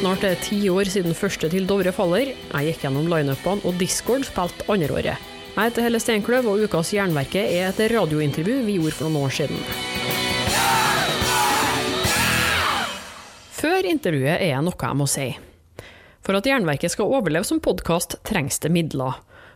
snart 0.00 0.22
det 0.24 0.28
er 0.32 0.38
ti 0.40 0.58
år 0.72 0.88
siden 0.88 1.12
første 1.16 1.48
til 1.52 1.66
Dovre 1.68 1.92
faller. 1.92 2.30
Jeg 2.32 2.70
gikk 2.70 2.86
gjennom 2.86 3.08
lineupene, 3.10 3.60
og 3.68 3.76
Discord 3.76 4.24
spilte 4.24 4.64
andreåret. 4.72 5.20
Jeg 5.50 5.60
heter 5.60 5.84
Helle 5.84 6.00
Steinkløv, 6.00 6.46
og 6.48 6.62
ukas 6.64 6.94
Jernverket 6.94 7.52
er 7.52 7.66
et 7.68 7.82
radiointervju 7.92 8.62
vi 8.64 8.78
gjorde 8.78 8.96
for 8.96 9.10
noen 9.10 9.26
år 9.26 9.34
siden. 9.36 9.60
Før 13.60 13.90
intervjuet 13.90 14.38
er 14.38 14.54
det 14.54 14.64
noe 14.70 14.88
jeg 14.88 15.00
må 15.02 15.08
si. 15.10 15.28
For 16.24 16.38
at 16.38 16.48
Jernverket 16.48 16.94
skal 16.94 17.12
overleve 17.12 17.44
som 17.48 17.60
podkast, 17.60 18.16
trengs 18.24 18.60
det 18.64 18.72
midler. 18.72 19.20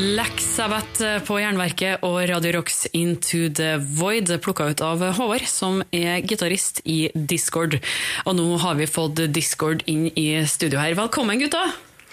Black 0.00 0.40
Sabbath 0.40 1.02
på 1.28 1.34
Jernverket 1.42 2.00
og 2.08 2.14
Radio 2.30 2.54
Rocks 2.56 2.86
Into 2.96 3.50
the 3.52 3.74
Void, 3.98 4.30
plukka 4.40 4.70
ut 4.72 4.80
av 4.80 5.02
Håvard, 5.18 5.44
som 5.44 5.82
er 5.92 6.22
gitarist 6.24 6.78
i 6.88 7.10
Discord. 7.12 7.76
Og 8.24 8.38
nå 8.38 8.46
har 8.62 8.78
vi 8.78 8.86
fått 8.88 9.20
Discord 9.28 9.82
inn 9.90 10.06
i 10.16 10.24
studio 10.48 10.80
her. 10.80 10.94
Velkommen, 10.96 11.36
gutta! 11.42 11.66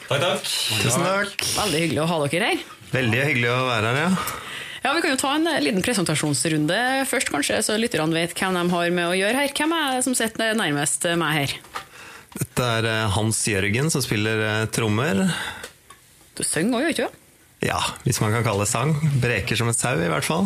Takk, 0.09 0.19
takk. 0.19 0.49
Tusen 0.81 1.05
takk. 1.05 1.45
Veldig 1.61 1.83
hyggelig 1.85 2.01
å 2.03 2.07
ha 2.11 2.17
dere 2.25 2.49
her. 2.49 2.65
Veldig 2.91 3.21
hyggelig 3.29 3.53
å 3.53 3.61
være 3.69 3.93
her, 3.93 3.99
ja. 4.01 4.09
Ja, 4.83 4.91
Vi 4.97 5.03
kan 5.05 5.13
jo 5.13 5.19
ta 5.21 5.31
en 5.37 5.47
liten 5.63 5.85
presentasjonsrunde 5.85 6.79
først, 7.07 7.31
kanskje, 7.31 7.61
så 7.69 7.77
lytterne 7.79 8.17
vet 8.17 8.35
hvem 8.35 8.57
de 8.59 8.65
har 8.73 8.91
med 8.97 9.13
å 9.13 9.15
gjøre 9.15 9.45
her. 9.45 9.53
Hvem 9.61 9.77
er 9.77 9.95
det 9.95 10.01
som 10.09 10.17
sitter 10.17 10.59
nærmest 10.59 11.07
meg 11.23 11.39
her? 11.39 11.55
Dette 12.35 12.67
er 12.81 12.89
eh, 12.91 13.05
Hans 13.15 13.39
Jørgen, 13.47 13.87
som 13.95 14.03
spiller 14.03 14.43
eh, 14.43 14.65
trommer. 14.75 15.23
Du 16.35 16.43
synger 16.43 16.81
òg, 16.81 16.83
gjør 16.89 16.97
ikke 16.97 17.07
du? 17.07 17.23
Ja, 17.63 17.79
hvis 18.05 18.19
man 18.21 18.33
kan 18.35 18.45
kalle 18.45 18.65
det 18.65 18.69
sang. 18.69 18.93
Breker 19.21 19.57
som 19.57 19.69
et 19.71 19.79
sau, 19.79 19.95
i 19.97 20.09
hvert 20.11 20.25
fall. 20.25 20.45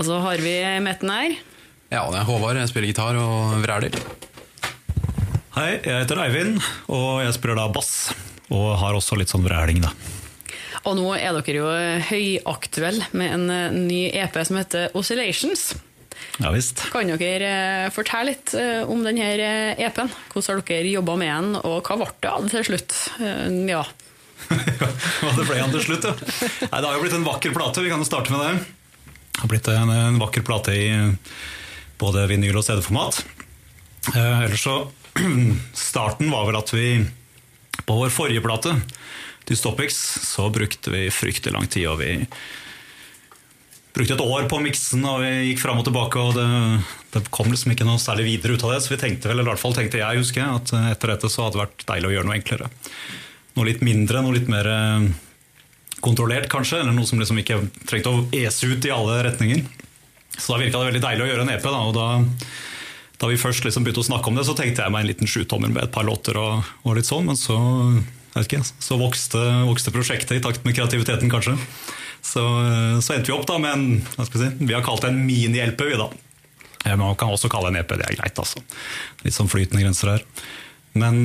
Og 0.00 0.06
så 0.06 0.18
har 0.24 0.40
vi 0.40 0.54
Metten 0.80 1.12
her. 1.12 1.36
Ja, 1.92 2.06
det 2.08 2.22
er 2.22 2.28
Håvard. 2.28 2.56
Jeg 2.56 2.70
spiller 2.70 2.88
gitar 2.88 3.18
og 3.20 3.58
vræler. 3.60 3.98
Hei, 5.52 5.82
jeg 5.84 6.06
heter 6.06 6.22
Eivind, 6.24 6.62
og 6.88 7.20
jeg 7.20 7.34
spiller 7.36 7.58
da 7.60 7.68
bass. 7.68 8.14
Og 8.48 8.70
har 8.80 8.96
også 8.96 9.18
litt 9.20 9.28
sånn 9.32 9.44
vræling, 9.44 9.82
da. 9.84 9.92
Og 10.88 10.96
nå 10.96 11.10
er 11.14 11.36
dere 11.36 11.58
jo 11.60 11.72
høyaktuelle 12.08 13.10
med 13.14 13.34
en 13.36 13.50
eh, 13.52 13.74
ny 13.76 14.00
EP 14.16 14.38
som 14.48 14.58
heter 14.58 14.96
Oscillations. 14.98 15.74
Ja, 16.40 16.50
visst. 16.54 16.86
Kan 16.94 17.12
dere 17.20 17.50
eh, 17.84 17.90
fortelle 17.94 18.32
litt 18.32 18.54
eh, 18.58 18.80
om 18.88 19.04
denne 19.04 19.28
EP-en? 19.76 20.10
Hvordan 20.32 20.48
har 20.48 20.64
dere 20.72 20.94
jobba 20.96 21.18
med 21.20 21.30
den, 21.30 21.60
og 21.60 21.84
hva 21.84 22.00
ble 22.00 22.08
det 22.16 22.32
av 22.32 22.48
til 22.50 22.66
slutt? 22.72 22.96
Ja, 23.68 23.84
det 24.50 25.46
ble 25.46 25.58
han 25.60 25.72
til 25.74 25.84
slutt, 25.86 26.08
ja. 26.08 26.14
Nei, 26.68 26.78
det 26.78 26.86
har 26.86 26.96
jo 26.96 27.02
blitt 27.04 27.18
en 27.18 27.26
vakker 27.26 27.54
plate, 27.54 27.84
vi 27.84 27.92
kan 27.92 28.02
jo 28.02 28.08
starte 28.08 28.34
med 28.34 28.42
det. 28.42 28.54
Det 29.32 29.44
har 29.44 29.52
blitt 29.52 29.70
en, 29.72 29.92
en 29.94 30.20
vakker 30.20 30.44
plate 30.46 30.74
i 30.76 30.88
både 32.02 32.26
vinyl- 32.30 32.58
og 32.58 32.66
CD-format. 32.66 33.22
Eh, 34.14 34.44
ellers 34.46 34.64
så 34.64 34.76
Starten 35.88 36.32
var 36.32 36.48
vel 36.48 36.58
at 36.58 36.72
vi 36.74 36.86
på 37.86 37.96
vår 37.98 38.12
forrige 38.14 38.42
plate, 38.44 38.76
Dystopics, 39.48 39.96
så 40.22 40.46
brukte 40.54 40.92
vi 40.92 41.08
fryktelig 41.10 41.54
lang 41.54 41.66
tid. 41.66 41.88
og 41.90 41.98
vi 41.98 42.12
brukte 43.92 44.14
et 44.14 44.24
år 44.24 44.46
på 44.48 44.60
miksen, 44.62 45.02
og 45.04 45.20
vi 45.24 45.32
gikk 45.50 45.62
fram 45.64 45.80
og 45.80 45.86
tilbake. 45.88 46.18
og 46.18 46.36
det, 46.36 46.46
det, 47.16 47.24
kom 47.34 47.50
liksom 47.50 47.74
ikke 47.74 47.86
noe 47.88 48.00
særlig 48.00 48.28
videre 48.28 48.54
ut 48.54 48.64
av 48.64 48.74
det, 48.74 48.82
så 48.84 48.94
vi 48.94 49.00
tenkte 49.02 49.28
vel, 49.28 49.40
eller 49.40 49.50
i 49.50 49.52
hvert 49.52 49.64
fall 49.64 49.74
tenkte 49.76 50.00
jeg, 50.00 50.22
husker 50.22 50.44
jeg, 50.44 50.60
at 50.62 50.94
etter 50.94 51.14
dette 51.14 51.32
så 51.32 51.46
hadde 51.46 51.58
det 51.58 51.64
vært 51.64 51.84
deilig 51.90 52.10
å 52.10 52.14
gjøre 52.16 52.30
noe 52.30 52.38
enklere 52.38 52.70
noe 53.56 53.68
litt 53.68 53.84
mindre, 53.84 54.22
noe 54.24 54.36
litt 54.36 54.50
mer 54.50 54.68
eh, 54.68 55.06
kontrollert, 56.02 56.48
kanskje. 56.52 56.80
Eller 56.82 56.96
noe 56.96 57.08
som 57.08 57.20
liksom 57.20 57.40
ikke 57.42 57.60
trengte 57.88 58.12
å 58.12 58.26
ese 58.36 58.70
ut 58.70 58.88
i 58.88 58.92
alle 58.94 59.20
retninger. 59.28 59.64
Så 60.38 60.54
da 60.54 60.60
virka 60.62 60.80
det 60.80 60.90
veldig 60.92 61.04
deilig 61.04 61.26
å 61.26 61.30
gjøre 61.30 61.46
en 61.46 61.54
EP. 61.54 61.66
Da, 61.66 61.82
og 61.84 61.94
da, 61.96 62.08
da 63.20 63.30
vi 63.30 63.40
først 63.40 63.66
liksom 63.66 63.84
begynte 63.84 64.02
å 64.04 64.08
snakke 64.08 64.30
om 64.30 64.38
det, 64.38 64.46
så 64.48 64.56
tenkte 64.58 64.84
jeg 64.84 64.94
meg 64.94 65.04
en 65.04 65.12
liten 65.12 65.30
sjutommer 65.30 65.72
med 65.72 65.84
et 65.84 65.94
par 65.94 66.08
låter 66.08 66.38
og, 66.40 66.72
og, 66.82 66.94
litt 66.96 67.08
sånn, 67.08 67.28
men 67.28 67.38
så, 67.38 67.58
ikke, 68.40 68.62
så 68.64 68.98
vokste, 69.00 69.42
vokste, 69.68 69.92
prosjektet 69.94 70.38
i 70.38 70.44
takt 70.44 70.64
med 70.66 70.76
kreativiteten, 70.78 71.30
kanskje. 71.32 71.58
Så, 72.22 72.42
så 73.02 73.16
endte 73.16 73.28
vi 73.28 73.34
opp 73.34 73.48
da 73.50 73.58
med 73.58 73.72
en 73.74 73.86
hva 74.14 74.24
skal 74.28 74.38
vi 74.38 74.44
si, 74.46 74.66
Vi 74.68 74.74
har 74.76 74.84
kalt 74.86 75.02
det 75.02 75.10
en 75.10 75.24
mini-LP, 75.26 75.84
vi 75.90 76.00
da. 76.00 76.08
Man 76.98 77.14
kan 77.18 77.30
også 77.30 77.50
kalle 77.50 77.70
det 77.70 77.76
en 77.76 77.84
EP, 77.84 77.94
det 77.98 78.08
er 78.08 78.18
greit, 78.18 78.38
altså. 78.42 78.62
Litt 79.22 79.36
sånn 79.36 79.50
flytende 79.50 79.84
grenser 79.84 80.16
her. 80.16 80.26
Men 80.98 81.22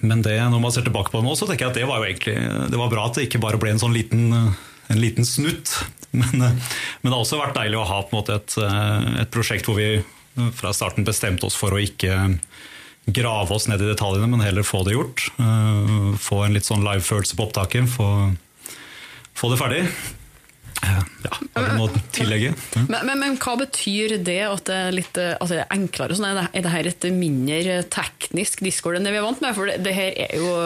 men 0.00 0.22
det, 0.24 0.36
når 0.52 0.62
man 0.62 0.74
ser 0.74 0.86
tilbake 0.86 1.12
på 1.12 1.20
det 1.20 1.26
nå, 1.26 1.36
så 1.38 1.48
tenker 1.48 1.66
jeg 1.66 1.74
at 1.74 1.78
det 1.80 1.88
var 1.88 2.00
jo 2.00 2.08
egentlig 2.08 2.36
det 2.72 2.80
var 2.80 2.92
bra 2.92 3.06
at 3.08 3.18
det 3.18 3.28
ikke 3.28 3.42
bare 3.42 3.60
ble 3.60 3.74
en 3.74 3.82
sånn 3.82 3.96
liten, 3.96 4.28
en 4.34 5.00
liten 5.00 5.28
snutt. 5.28 5.74
Men, 6.10 6.40
men, 6.42 6.56
det 7.06 7.12
har 7.12 7.20
også 7.20 7.36
vært 7.38 7.54
deilig 7.54 7.76
å 7.78 7.84
ha 7.86 8.00
måte 8.10 8.34
et, 8.40 8.56
et, 8.58 9.28
prosjekt 9.30 9.68
hvor 9.68 9.76
vi 9.78 10.00
fra 10.58 10.72
starten 10.74 11.06
bestemte 11.06 11.46
oss 11.46 11.54
for 11.54 11.70
å 11.70 11.78
ikke 11.78 12.16
grave 13.14 13.54
oss 13.54 13.68
ned 13.70 13.78
i 13.78 13.86
detaljene, 13.92 14.26
men 14.26 14.42
heller 14.42 14.66
få 14.66 14.80
det 14.82 14.96
gjort. 14.96 15.28
Få 16.18 16.40
en 16.42 16.56
litt 16.58 16.66
sånn 16.66 16.82
live-følelse 16.82 17.38
på 17.38 17.46
opptaket. 17.46 17.86
Få, 17.94 18.08
få 19.38 19.52
det 19.52 19.60
ferdig. 19.62 19.84
Ja, 20.80 21.02
har 21.54 21.66
du 21.66 21.74
noe 21.76 21.90
å 21.90 22.02
tillegge? 22.14 22.54
Men, 22.76 23.02
men, 23.04 23.18
men, 23.20 23.36
hva 23.42 23.56
betyr 23.60 24.16
det 24.24 24.40
at 24.46 24.64
det 24.68 24.78
er 24.86 24.96
litt 24.96 25.20
altså, 25.20 25.60
enklere? 25.68 26.16
Sånn, 26.16 26.30
er, 26.30 26.40
det, 26.40 26.46
er 26.56 26.64
det 26.66 26.72
her 26.72 26.88
et 26.90 27.10
mindre 27.12 27.76
teknisk 27.92 28.64
discord 28.64 28.98
enn 28.98 29.06
det 29.06 29.12
vi 29.14 29.20
er 29.20 29.26
vant 29.26 29.44
med? 29.44 29.54
For 29.56 29.70
det, 29.70 29.80
det 29.84 29.94
her 29.96 30.16
er 30.26 30.40
jo 30.40 30.56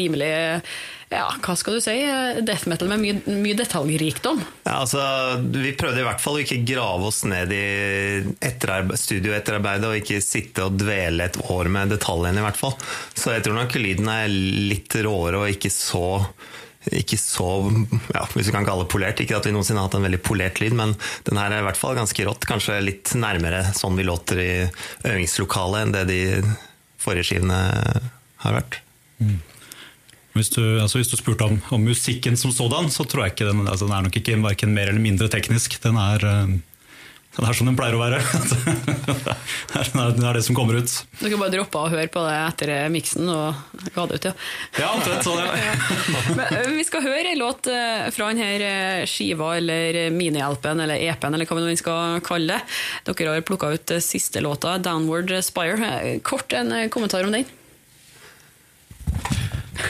rimelig 0.00 0.34
ja, 1.14 1.28
hva 1.44 1.54
skal 1.58 1.76
du 1.76 1.82
si? 1.84 1.94
Death 2.46 2.66
metal 2.70 2.88
med 2.90 3.02
mye, 3.02 3.36
mye 3.38 3.56
detaljrikdom. 3.58 4.40
Ja, 4.64 4.80
altså, 4.80 5.02
vi 5.52 5.74
prøvde 5.78 6.02
i 6.02 6.06
hvert 6.06 6.22
fall 6.22 6.38
å 6.38 6.42
ikke 6.42 6.62
grave 6.66 7.10
oss 7.10 7.22
ned 7.28 7.52
i 7.54 7.66
etterarbeid, 8.42 8.98
studioetterarbeidet 8.98 9.90
og 9.90 10.00
ikke 10.00 10.22
sitte 10.24 10.66
og 10.66 10.78
dvele 10.80 11.28
et 11.28 11.38
år 11.52 11.70
med 11.72 11.94
detaljene, 11.94 12.40
i 12.40 12.46
hvert 12.46 12.58
fall. 12.58 12.74
Så 13.14 13.36
jeg 13.36 13.46
tror 13.46 13.60
nok 13.60 13.78
lyden 13.78 14.10
er 14.10 14.32
litt 14.32 14.98
råere 15.06 15.44
og 15.44 15.54
ikke 15.54 15.72
så 15.72 16.06
ikke 16.92 17.16
så 17.20 17.48
ja, 18.12 18.24
hvis 18.34 18.50
vi 18.50 18.54
kan 18.54 18.66
kalle 18.66 18.84
det 18.84 18.92
polert. 18.92 19.22
Ikke 19.22 19.38
at 19.38 19.48
vi 19.48 19.54
noensinne 19.54 19.80
har 19.80 19.88
hatt 19.88 19.96
en 19.98 20.04
veldig 20.06 20.20
polert 20.24 20.60
lyd, 20.60 20.76
men 20.76 20.94
den 21.28 21.40
her 21.40 21.52
er 21.52 21.62
i 21.62 21.66
hvert 21.68 21.80
fall 21.80 21.96
ganske 21.98 22.26
rått. 22.28 22.46
Kanskje 22.50 22.82
litt 22.84 23.14
nærmere 23.16 23.64
sånn 23.76 23.96
vi 23.98 24.06
låter 24.06 24.42
i 24.42 24.52
øvingslokalet 25.08 25.86
enn 25.86 25.96
det 25.96 26.04
de 26.10 26.22
forrige 27.00 27.30
skivene 27.30 27.60
har 28.44 28.56
vært. 28.58 28.80
Mm. 29.22 29.40
Hvis 30.34 30.50
du, 30.50 30.62
altså 30.82 30.98
hvis 30.98 31.12
du 31.12 31.16
spurte 31.16 31.46
om, 31.46 31.60
om, 31.72 31.82
musikken 31.86 32.36
som 32.36 32.50
sådan, 32.52 32.90
så 32.90 33.06
tror 33.06 33.24
jeg 33.24 33.36
ikke 33.36 33.50
den, 33.52 33.66
altså 33.70 33.86
den 33.86 33.94
er 33.94 34.06
nok 34.08 34.16
ikke 34.18 34.40
verken 34.42 34.74
mer 34.74 34.90
eller 34.90 35.02
mindre 35.02 35.28
teknisk. 35.30 35.78
Den 35.84 36.00
er 36.00 36.26
det 37.34 37.48
er 37.48 37.56
som 37.58 37.66
den 37.66 37.74
pleier 37.74 37.96
å 37.96 38.00
være. 38.00 38.20
det 39.74 40.26
er 40.28 40.36
det 40.36 40.42
som 40.46 40.54
kommer 40.54 40.78
ut. 40.78 40.92
Du 41.18 41.24
kan 41.26 41.40
bare 41.40 41.50
droppe 41.56 41.80
å 41.80 41.90
høre 41.90 42.06
på 42.12 42.22
det 42.22 42.34
etter 42.38 42.72
miksen 42.94 43.26
og 43.32 43.80
ga 43.96 44.04
det 44.06 44.20
ut, 44.20 44.28
ja. 44.28 44.34
Ja, 44.78 44.92
omtrent 44.94 45.26
sånn, 45.26 45.40
ja. 45.42 45.74
Men, 46.38 46.76
vi 46.76 46.84
skal 46.86 47.02
høre 47.02 47.32
en 47.32 47.40
låt 47.42 47.66
eh, 47.72 48.06
fra 48.14 48.30
denne 48.30 49.08
skiva, 49.10 49.50
eller 49.58 50.14
minihjelpen, 50.14 50.84
eller 50.86 51.02
EP-en, 51.08 51.34
eller 51.34 51.50
hva 51.50 51.58
vi 51.64 51.76
skal 51.80 52.22
kalle 52.24 52.54
det. 52.54 52.78
Dere 53.10 53.34
har 53.34 53.48
plukka 53.48 53.72
ut 53.74 53.96
siste 54.04 54.44
låta, 54.44 54.78
'Downward 54.78 55.34
Spire'. 55.42 56.20
Kort 56.22 56.54
en 56.54 56.70
kommentar 56.94 57.26
om 57.26 57.34
den. 57.34 57.50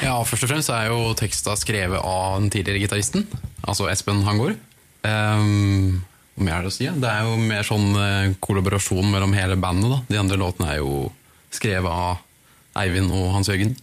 Ja, 0.01 0.17
først 0.25 0.47
og 0.47 0.51
fremst 0.51 0.73
er 0.73 0.89
jo 0.89 1.13
teksta 1.19 1.55
skrevet 1.61 2.01
av 2.01 2.41
den 2.41 2.51
tidligere 2.53 2.87
gitaristen, 2.87 3.29
altså 3.69 3.91
Espen 3.93 4.25
Hangård. 4.25 4.57
Um, 5.05 6.01
hva 6.35 6.47
mer 6.49 6.57
er 6.57 6.67
det 6.67 6.73
å 6.73 6.75
si? 6.75 6.87
Det 6.89 7.11
er 7.11 7.27
jo 7.29 7.35
mer 7.39 7.67
sånn 7.67 7.91
eh, 7.95 8.33
kollaborasjon 8.43 9.07
mellom 9.13 9.35
hele 9.37 9.59
bandet. 9.61 9.93
Da. 9.93 9.99
De 10.09 10.19
andre 10.19 10.39
låtene 10.41 10.73
er 10.73 10.81
jo 10.81 11.09
skrevet 11.55 11.91
av 11.91 12.81
Eivind 12.83 13.15
og 13.15 13.29
Hans 13.37 13.51
Jørgen. 13.51 13.77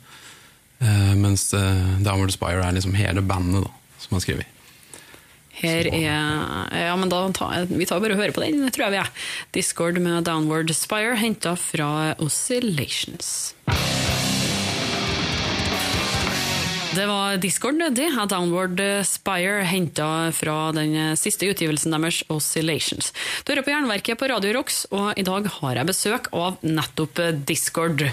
Uh, 0.82 1.14
mens 1.14 1.46
uh, 1.54 2.02
Downward 2.02 2.34
Spire 2.34 2.64
er 2.66 2.74
liksom 2.74 2.96
hele 2.98 3.22
bandet 3.22 3.68
da, 3.68 3.70
som 4.02 4.18
har 4.18 4.24
skrevet. 4.26 4.58
Her 5.62 5.86
er 5.94 6.08
Ja, 6.74 6.96
men 6.98 7.12
da 7.12 7.22
tar, 7.38 7.68
vi 7.70 7.86
tar 7.86 8.02
bare 8.02 8.16
og 8.16 8.24
hører 8.24 8.34
på 8.34 8.42
den, 8.42 8.66
tror 8.74 8.88
jeg 8.88 8.96
vi 8.96 9.02
er. 9.04 9.12
Discord 9.54 10.02
med 10.02 10.26
Downward 10.26 10.74
Spire, 10.74 11.14
henta 11.22 11.54
fra 11.60 12.16
Oscillations. 12.18 13.54
Det 16.92 17.06
var 17.08 17.38
Discord 17.40 17.78
Nødig 17.80 18.10
av 18.20 18.26
Downward 18.28 18.82
Spire, 19.08 19.62
henta 19.64 20.28
fra 20.36 20.56
den 20.76 21.16
siste 21.16 21.48
utgivelsen 21.48 21.94
deres, 21.96 22.18
Oscillations. 22.28 23.14
Du 23.48 23.54
hører 23.54 23.64
på 23.64 23.72
Jernverket 23.72 24.20
på 24.20 24.28
Radio 24.28 24.52
Rocks, 24.58 24.82
og 24.92 25.16
i 25.16 25.24
dag 25.24 25.48
har 25.56 25.80
jeg 25.80 25.88
besøk 25.88 26.28
av 26.36 26.58
nettopp 26.68 27.22
Discord. 27.48 28.04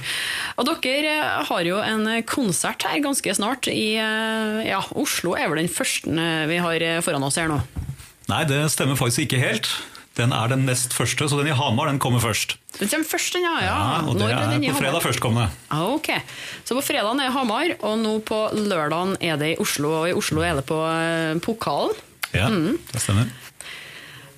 Og 0.54 0.70
dere 0.84 1.16
har 1.50 1.66
jo 1.66 1.80
en 1.82 2.06
konsert 2.30 2.86
her 2.86 3.02
ganske 3.02 3.34
snart 3.34 3.66
i 3.72 3.98
ja, 3.98 4.84
Oslo 4.94 5.34
er 5.34 5.50
vel 5.50 5.64
den 5.64 5.74
første 5.74 6.30
vi 6.46 6.62
har 6.62 6.86
foran 7.02 7.26
oss 7.26 7.40
her 7.42 7.50
nå? 7.50 7.58
Nei, 8.30 8.44
det 8.46 8.62
stemmer 8.70 9.00
faktisk 9.00 9.26
ikke 9.26 9.42
helt. 9.42 9.72
Den 10.14 10.30
er 10.30 10.54
den 10.54 10.68
nest 10.70 10.94
første, 10.94 11.26
så 11.26 11.42
den 11.42 11.50
i 11.50 11.58
Hamar 11.58 11.90
den 11.90 11.98
kommer 11.98 12.22
først. 12.22 12.60
Den 12.78 12.90
kommer 12.92 13.08
først, 13.10 13.34
den, 13.34 13.42
ja. 13.46 13.54
ja. 13.64 13.74
ja 13.74 13.98
og 14.06 14.14
det 14.18 14.28
Når 14.28 14.34
er, 14.54 14.72
på 14.72 14.78
fredag 14.78 15.02
førstkommende. 15.02 15.48
Ah, 15.74 15.88
ok. 15.96 16.12
Så 16.64 16.76
på 16.78 16.84
fredagen 16.86 17.20
er 17.24 17.32
Hamar, 17.34 17.74
og 17.82 17.98
nå 17.98 18.14
på 18.26 18.38
lørdagen 18.54 19.16
er 19.24 19.40
det 19.40 19.54
i 19.54 19.58
Oslo. 19.62 19.90
Og 20.02 20.08
i 20.12 20.14
Oslo 20.16 20.44
er 20.46 20.60
det 20.60 20.64
på 20.68 20.78
eh, 20.86 21.34
Pokalen. 21.44 21.96
Ja, 22.34 22.48
Mm. 22.52 22.76
det 22.92 23.00
stemmer. 23.00 23.30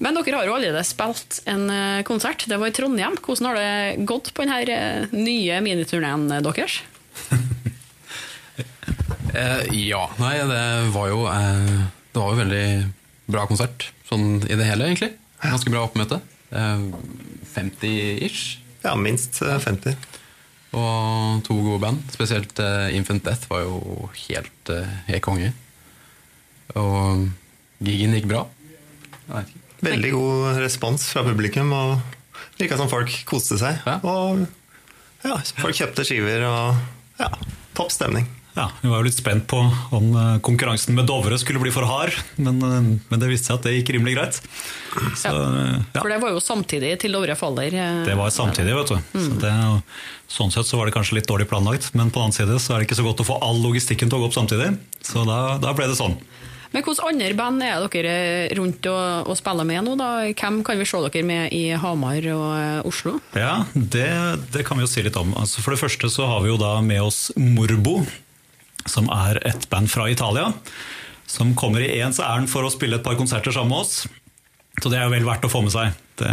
Men 0.00 0.16
dere 0.16 0.38
har 0.38 0.46
jo 0.48 0.54
allerede 0.56 0.84
spilt 0.88 1.40
en 1.50 1.66
eh, 1.68 2.02
konsert. 2.08 2.46
Det 2.48 2.56
var 2.56 2.70
i 2.70 2.74
Trondheim. 2.76 3.18
Hvordan 3.20 3.50
har 3.50 3.58
det 3.60 4.06
gått 4.08 4.32
på 4.32 4.46
denne 4.46 4.62
eh, 4.72 5.12
nye 5.12 5.60
miniturneen 5.64 6.28
deres? 6.40 6.80
Eh, 9.30 9.60
ja, 9.86 10.00
nei, 10.18 10.32
det 10.42 10.62
var 10.90 11.06
jo 11.06 11.20
eh, 11.30 11.68
Det 12.10 12.18
var 12.18 12.32
jo 12.32 12.38
veldig 12.40 12.64
bra 13.30 13.44
konsert, 13.46 13.84
sånn 14.08 14.40
i 14.42 14.56
det 14.58 14.66
hele, 14.66 14.88
egentlig. 14.88 15.12
Ganske 15.38 15.70
bra 15.70 15.84
oppmøte. 15.86 16.18
Eh, 16.50 16.86
50-ish. 17.54 18.58
Ja, 18.84 18.94
minst 18.96 19.42
eh, 19.42 19.58
50. 19.58 19.96
Og 20.76 21.42
to 21.46 21.56
gode 21.58 21.80
band. 21.82 22.04
Spesielt 22.14 22.58
eh, 22.62 22.94
Infant 22.96 23.24
Death 23.26 23.50
var 23.50 23.64
jo 23.66 24.08
helt, 24.28 24.72
eh, 24.72 24.96
helt 25.10 25.24
konge. 25.26 25.52
Og 26.78 27.26
gigen 27.82 28.14
gikk 28.14 28.30
bra. 28.30 28.44
Veldig 29.80 30.10
god 30.14 30.60
respons 30.60 31.06
fra 31.10 31.24
publikum, 31.26 31.72
og 31.72 32.00
virka 32.60 32.78
som 32.78 32.90
folk 32.90 33.12
koste 33.28 33.58
seg. 33.60 33.80
Ja. 33.86 33.98
Og 34.04 34.44
ja, 35.24 35.38
folk 35.60 35.76
kjøpte 35.76 36.04
skiver, 36.06 36.44
og 36.48 37.20
ja, 37.20 37.30
topp 37.76 37.94
stemning. 37.94 38.28
Ja, 38.56 38.66
Vi 38.82 38.88
var 38.90 38.98
jo 39.00 39.06
litt 39.06 39.14
spent 39.18 39.44
på 39.50 39.60
om 39.94 40.08
eh, 40.16 40.38
konkurransen 40.42 40.94
med 40.96 41.06
Dovre 41.06 41.38
skulle 41.38 41.60
bli 41.62 41.70
for 41.74 41.86
hard, 41.86 42.14
men, 42.36 42.58
eh, 42.66 42.88
men 43.08 43.22
det 43.22 43.28
viste 43.30 43.46
seg 43.50 43.60
at 43.60 43.68
det 43.68 43.74
gikk 43.78 43.92
rimelig 43.96 44.16
greit. 44.16 44.40
Så, 45.16 45.30
eh, 45.30 45.76
ja, 45.94 46.00
For 46.00 46.10
det 46.10 46.18
var 46.24 46.34
jo 46.34 46.42
samtidig 46.42 46.96
til 47.04 47.14
Dovre 47.14 47.36
faller. 47.38 47.70
eh, 47.72 48.04
Det 48.08 48.16
var 48.18 48.30
samtidig, 48.34 48.74
vet 48.74 48.90
du. 48.94 49.20
Så 49.22 49.38
det, 49.40 49.54
sånn 50.30 50.50
sett 50.54 50.66
så 50.66 50.76
var 50.80 50.86
det 50.90 50.94
kanskje 50.98 51.20
litt 51.20 51.30
dårlig 51.30 51.46
planlagt, 51.50 51.92
men 51.94 52.10
på 52.10 52.18
den 52.18 52.30
annen 52.30 52.38
side 52.40 52.58
så 52.60 52.74
er 52.74 52.82
det 52.82 52.88
ikke 52.90 52.98
så 53.02 53.06
godt 53.06 53.22
å 53.22 53.28
få 53.30 53.38
all 53.42 53.62
logistikken 53.62 54.10
til 54.10 54.18
å 54.18 54.24
gå 54.24 54.30
opp 54.32 54.38
samtidig. 54.38 54.74
Så 55.02 55.22
da, 55.26 55.58
da 55.62 55.72
ble 55.72 55.86
det 55.90 55.98
sånn. 56.00 56.18
Men 56.70 56.84
hvilke 56.86 57.02
andre 57.02 57.34
band 57.34 57.62
er 57.66 57.82
dere 57.90 58.12
rundt 58.54 58.86
og, 58.86 59.26
og 59.32 59.34
spiller 59.38 59.66
med 59.66 59.82
nå? 59.88 59.96
da? 59.98 60.10
Hvem 60.38 60.60
kan 60.62 60.78
vi 60.78 60.84
se 60.86 61.00
dere 61.02 61.24
med 61.26 61.50
i 61.56 61.64
Hamar 61.74 62.22
og 62.30 62.44
eh, 62.54 62.86
Oslo? 62.86 63.16
Ja, 63.34 63.64
det, 63.74 64.06
det 64.54 64.62
kan 64.68 64.78
vi 64.78 64.84
jo 64.86 64.90
si 64.92 65.02
litt 65.02 65.18
om. 65.18 65.32
Altså 65.34 65.64
for 65.64 65.74
det 65.74 65.80
første 65.82 66.06
så 66.14 66.28
har 66.30 66.44
vi 66.44 66.52
jo 66.52 66.58
da 66.62 66.76
med 66.80 67.02
oss 67.02 67.32
Morbo, 67.34 68.04
som 68.88 69.10
er 69.12 69.40
et 69.48 69.68
band 69.72 69.90
fra 69.92 70.08
Italia. 70.10 70.50
Som 71.30 71.54
kommer 71.58 71.84
i 71.84 72.00
ens 72.02 72.20
ærend 72.22 72.50
for 72.50 72.66
å 72.66 72.72
spille 72.72 72.98
et 72.98 73.06
par 73.06 73.18
konserter 73.18 73.54
sammen 73.54 73.74
med 73.74 73.84
oss. 73.84 74.04
Så 74.80 74.90
det 74.90 74.98
er 74.98 75.06
jo 75.06 75.14
vel 75.14 75.26
verdt 75.26 75.46
å 75.46 75.50
få 75.52 75.62
med 75.64 75.74
seg. 75.74 75.96
Det 76.18 76.30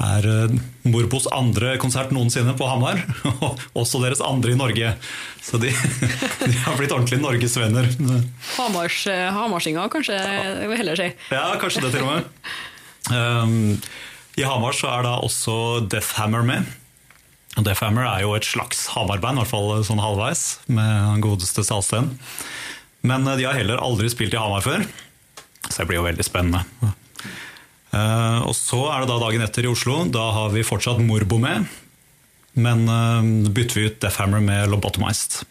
er 0.00 0.26
eh, 0.28 0.54
Morbos 0.88 1.26
andre 1.34 1.74
konsert 1.82 2.12
noensinne 2.14 2.54
på 2.58 2.68
Hamar. 2.68 3.02
Og 3.46 3.60
også 3.82 4.02
deres 4.04 4.22
andre 4.24 4.54
i 4.54 4.58
Norge. 4.58 4.94
Så 5.42 5.60
de, 5.62 5.72
de 6.44 6.52
har 6.64 6.78
blitt 6.78 6.94
ordentlige 6.94 7.22
norgesvenner. 7.22 7.88
Hamars, 8.56 9.04
eh, 9.10 9.28
Hamarsinga, 9.34 9.86
kanskje 9.92 10.18
jeg 10.18 10.70
vil 10.70 10.82
heller 10.82 11.00
si. 11.00 11.08
Ja, 11.32 11.46
kanskje 11.60 11.86
det 11.86 11.94
til 11.96 12.06
og 12.06 12.14
med. 12.16 12.28
Um, 13.10 13.80
I 14.38 14.44
Hamar 14.44 14.74
så 14.76 14.90
er 14.92 15.06
da 15.06 15.14
også 15.24 15.80
Death 15.90 16.20
Hammer 16.20 16.44
med. 16.46 16.68
Og 17.58 17.66
Deathhammer 17.66 18.06
er 18.06 18.22
jo 18.22 18.36
et 18.36 18.46
slags 18.46 18.84
Hamar-band, 18.94 19.40
i 19.40 19.42
hvert 19.42 19.50
fall 19.50 19.84
sånn 19.86 20.02
halvveis, 20.02 20.60
med 20.70 20.86
den 20.86 21.24
godeste 21.24 21.64
Salsten. 21.66 22.12
Men 23.06 23.26
eh, 23.26 23.38
de 23.40 23.48
har 23.48 23.58
heller 23.58 23.82
aldri 23.82 24.10
spilt 24.12 24.36
i 24.36 24.40
Hamar 24.40 24.64
før, 24.64 24.86
så 25.66 25.82
det 25.82 25.88
blir 25.90 26.00
jo 26.00 26.06
veldig 26.06 26.26
spennende. 26.26 26.62
Eh, 27.90 28.40
og 28.46 28.54
så 28.54 28.84
er 28.92 29.02
det 29.02 29.10
da 29.10 29.20
dagen 29.24 29.44
etter 29.44 29.66
i 29.66 29.72
Oslo. 29.72 30.04
Da 30.12 30.30
har 30.36 30.52
vi 30.54 30.66
fortsatt 30.66 31.02
Morbo 31.02 31.40
med, 31.42 31.66
men 32.54 32.86
eh, 32.86 33.30
bytter 33.50 33.80
vi 33.80 33.88
ut 33.90 34.00
Deathhammer 34.04 34.44
med 34.44 34.70
Lobotomized. 34.70 35.42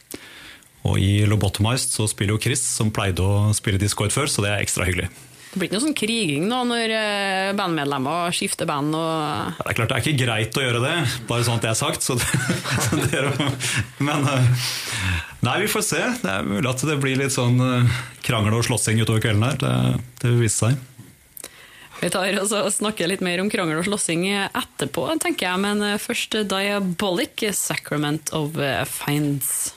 Og 0.88 0.95
i 1.04 1.25
Lobotomized 1.28 1.92
så 1.98 2.07
spiller 2.07 2.38
jo 2.38 2.44
Chris, 2.48 2.63
som 2.63 2.94
pleide 2.95 3.25
å 3.25 3.50
spille 3.57 3.81
Discord 3.81 4.16
før, 4.16 4.31
så 4.31 4.45
det 4.45 4.54
er 4.54 4.63
ekstra 4.63 4.88
hyggelig. 4.88 5.10
Det 5.50 5.57
blir 5.57 5.66
ikke 5.66 5.80
noe 5.80 5.86
sånn 5.88 5.98
kriging 5.98 6.44
da, 6.51 6.60
når 6.68 6.92
eh, 6.94 7.51
bandmedlemmer 7.57 8.36
skifter 8.38 8.68
band 8.69 8.94
og 8.94 9.56
Det 9.57 9.72
er 9.72 9.78
klart 9.80 9.90
det 9.90 9.98
er 9.98 10.04
ikke 10.04 10.22
greit 10.22 10.60
å 10.60 10.66
gjøre 10.66 10.81
det, 10.84 10.94
bare 11.30 11.46
sånn 11.48 11.57
at 11.57 11.66
det 11.66 11.72
er 11.72 11.80
sagt. 11.80 12.06
Så 12.06 12.18
det, 13.10 13.24
men 13.98 14.30
eh, 14.30 14.69
Nei, 15.40 15.56
vi 15.63 15.72
får 15.72 15.86
se. 15.88 16.04
Det 16.22 16.30
er 16.36 16.46
mulig 16.46 16.69
at 16.69 16.86
det 16.86 17.00
blir 17.01 17.18
litt 17.18 17.34
sånn 17.34 17.57
eh, 17.66 17.98
krangel 18.28 18.60
og 18.60 18.68
slåssing 18.68 19.01
utover 19.01 19.25
kvelden 19.25 19.48
her. 19.48 19.57
Det, 19.57 19.74
det 20.22 20.36
vil 20.36 20.46
vise 20.46 20.68
seg. 20.68 20.86
Vi 22.00 22.13
tar 22.13 22.38
og 22.45 22.69
snakker 22.72 23.10
litt 23.10 23.25
mer 23.25 23.42
om 23.42 23.50
krangel 23.52 23.81
og 23.81 23.90
slåssing 23.90 24.30
etterpå, 24.30 25.10
tenker 25.19 25.50
jeg. 25.50 25.63
Men 25.66 25.84
først 26.00 26.38
Diabolic, 26.48 27.42
Sacrament 27.57 28.31
of 28.38 28.56
Finds. 28.94 29.74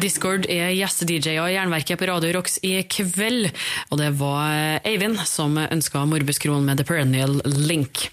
Discord 0.00 0.46
er 0.48 0.70
gjeste-DJ-er 0.72 1.50
i 1.50 1.54
Jernverket 1.54 1.98
på 2.00 2.06
Radio 2.08 2.32
Rocks 2.38 2.56
i 2.64 2.72
kveld. 2.88 3.50
Og 3.92 3.98
det 4.00 4.08
var 4.16 4.80
Eivind 4.86 5.20
som 5.28 5.58
ønska 5.60 6.02
Morbus 6.08 6.40
Kron 6.40 6.64
med 6.64 6.80
The 6.80 6.86
Perennial 6.88 7.40
Link. 7.44 8.06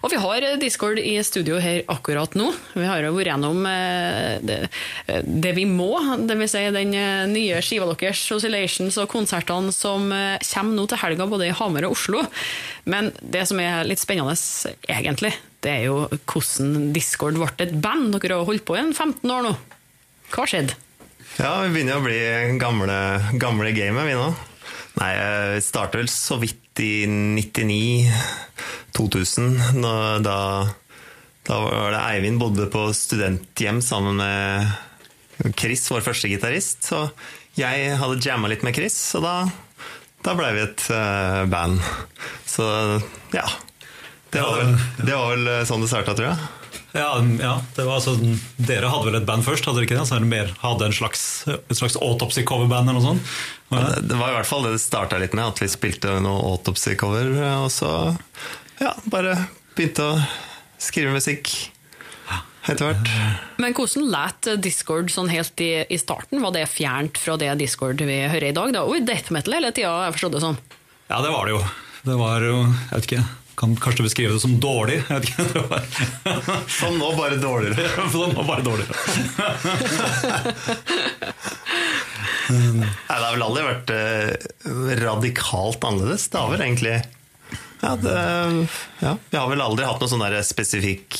Og 0.00 0.12
vi 0.12 0.20
har 0.22 0.46
Discord 0.60 1.00
i 1.02 1.18
studio 1.26 1.58
her 1.60 1.82
akkurat 1.92 2.36
nå. 2.38 2.48
Vi 2.72 2.86
har 2.88 3.04
jo 3.04 3.12
vært 3.16 3.32
gjennom 3.32 3.66
eh, 3.68 4.38
det, 4.44 4.58
det 5.24 5.52
vi 5.58 5.66
må, 5.68 5.90
dvs. 6.24 6.54
Si 6.54 6.62
den 6.76 6.94
eh, 6.96 7.26
nye 7.28 7.60
skiva 7.64 7.90
deres, 7.92 8.22
Oscillations 8.32 8.96
og 9.02 9.10
konsertene 9.12 9.74
som 9.74 10.08
eh, 10.14 10.38
kommer 10.54 10.78
nå 10.78 10.86
til 10.88 11.02
helga 11.02 11.28
både 11.28 11.50
i 11.50 11.56
Hamar 11.56 11.88
og 11.88 11.98
Oslo. 11.98 12.24
Men 12.88 13.12
det 13.20 13.44
som 13.50 13.60
er 13.60 13.84
litt 13.88 14.00
spennende, 14.00 14.36
egentlig, 14.88 15.34
det 15.64 15.76
er 15.76 15.86
jo 15.90 16.00
hvordan 16.30 16.90
Discord 16.96 17.40
ble 17.40 17.52
et 17.66 17.76
band. 17.84 18.14
Dere 18.16 18.40
har 18.40 18.48
holdt 18.48 18.64
på 18.68 18.78
i 18.78 18.82
en 18.84 18.94
15 18.96 19.28
år 19.28 19.48
nå. 19.50 19.54
Hva 20.32 20.44
har 20.44 20.50
skjedd? 20.50 20.76
Ja, 21.34 21.64
vi 21.64 21.72
begynner 21.74 21.96
å 21.98 22.02
bli 22.04 22.18
gamle, 22.62 22.96
gamle 23.42 23.72
gamet, 23.74 24.06
vi 24.06 24.12
nå. 24.14 24.28
Nei, 25.00 25.08
vi 25.56 25.62
startet 25.66 25.98
vel 25.98 26.06
så 26.12 26.36
vidt 26.38 26.78
i 26.78 27.06
99-2000. 27.10 29.58
Da, 30.22 30.38
da 31.48 31.56
var 31.64 31.90
det 31.90 32.04
Eivind 32.12 32.38
bodde 32.38 32.68
på 32.70 32.94
studenthjem 32.94 33.82
sammen 33.82 34.14
med 34.22 34.70
Chris, 35.58 35.90
vår 35.90 36.06
første 36.06 36.30
gitarist. 36.30 36.86
Så 36.86 37.10
jeg 37.58 37.98
hadde 37.98 38.22
jamma 38.22 38.46
litt 38.52 38.62
med 38.62 38.76
Chris, 38.78 38.94
og 39.18 39.26
da, 39.26 39.50
da 40.22 40.38
blei 40.38 40.54
vi 40.54 40.62
et 40.68 40.86
uh, 40.94 41.50
band. 41.50 41.82
Så 42.46 42.62
ja. 43.34 43.50
Det 44.30 44.38
var, 44.38 44.62
vel, 44.62 44.78
det 45.02 45.18
var 45.18 45.34
vel 45.34 45.66
sånn 45.66 45.82
det 45.82 45.90
starta, 45.90 46.14
tror 46.14 46.30
jeg. 46.30 46.38
Ja, 46.94 47.18
ja 47.42 47.54
det 47.74 47.84
var 47.88 47.98
altså, 47.98 48.14
Dere 48.54 48.90
hadde 48.92 49.08
vel 49.08 49.18
et 49.18 49.26
band 49.26 49.42
først? 49.42 49.66
hadde 49.66 49.80
dere 49.80 49.88
ikke 49.88 49.98
det? 49.98 50.06
Så 50.06 50.20
mer, 50.22 50.54
hadde 50.62 50.88
en 50.88 50.94
slags, 50.94 51.24
et 51.50 51.76
slags 51.78 51.98
autopsy-coverband 51.98 52.86
eller 52.86 53.00
noe 53.00 53.08
sånt? 53.08 53.34
Ja, 53.74 53.82
det, 53.90 54.06
det 54.12 54.18
var 54.20 54.30
i 54.30 54.38
hvert 54.38 54.48
fall 54.48 54.66
det 54.68 54.76
det 54.76 54.82
starta 54.84 55.18
litt 55.18 55.34
med, 55.34 55.48
at 55.50 55.62
vi 55.62 55.70
spilte 55.72 56.16
noe 56.22 56.54
autopsy-cover. 56.54 57.34
Og 57.64 57.70
så 57.74 57.90
ja, 58.78 58.94
bare 59.10 59.36
begynte 59.74 60.06
å 60.06 60.18
skrive 60.82 61.14
musikk 61.16 61.50
etter 62.64 62.86
hvert. 62.86 63.10
Men 63.60 63.74
hvordan 63.76 64.08
lät 64.12 64.48
Discord 64.62 65.10
sånn 65.12 65.30
helt 65.32 65.60
i, 65.60 65.72
i 65.90 65.98
starten? 66.00 66.40
Var 66.44 66.54
det 66.54 66.66
fjernt 66.72 67.18
fra 67.20 67.36
det 67.40 67.50
Discord 67.60 68.00
vi 68.00 68.22
hører 68.22 68.52
i 68.52 68.56
dag? 68.56 68.72
Det 68.72 68.82
var 68.84 69.00
jo 69.00 69.08
death 69.10 69.34
metal 69.34 69.58
hele 69.58 69.72
tida, 69.74 69.94
jeg 70.06 70.16
forstod 70.16 70.36
det 70.38 70.44
sånn. 70.46 70.60
Ja, 71.10 71.20
det 71.20 71.32
var 71.34 71.48
det 71.48 71.58
jo. 71.58 71.64
Det 72.04 72.14
var 72.20 72.44
jo 72.44 72.60
Jeg 72.62 72.92
vet 72.94 73.10
ikke. 73.10 73.24
Kan 73.54 73.76
kanskje 73.78 74.06
beskrive 74.06 74.32
det 74.34 74.42
som 74.42 74.56
dårlig. 74.60 75.00
Jeg 75.08 75.20
vet 75.20 75.28
ikke. 75.30 75.44
Det 75.54 75.62
var, 75.70 75.80
Som 76.70 76.98
nå, 76.98 77.12
bare 77.18 77.36
dårligere. 77.38 77.88
For 78.12 78.32
nå 78.32 78.42
bare 78.46 78.62
dårligere. 78.66 78.94
Nei, 82.54 82.86
det 83.08 83.24
har 83.24 83.32
vel 83.32 83.44
aldri 83.46 83.62
vært 83.64 83.90
eh, 83.94 84.30
radikalt 85.00 85.84
annerledes. 85.86 86.28
Det 86.28 86.40
har 86.40 86.50
vel 86.52 86.64
egentlig 86.66 86.96
ja, 87.80 87.94
det, 88.00 88.16
ja, 89.00 89.14
Vi 89.30 89.38
har 89.38 89.48
vel 89.48 89.64
aldri 89.64 89.86
hatt 89.88 90.02
noen 90.02 90.12
sånn 90.12 90.44
spesifikk 90.44 91.18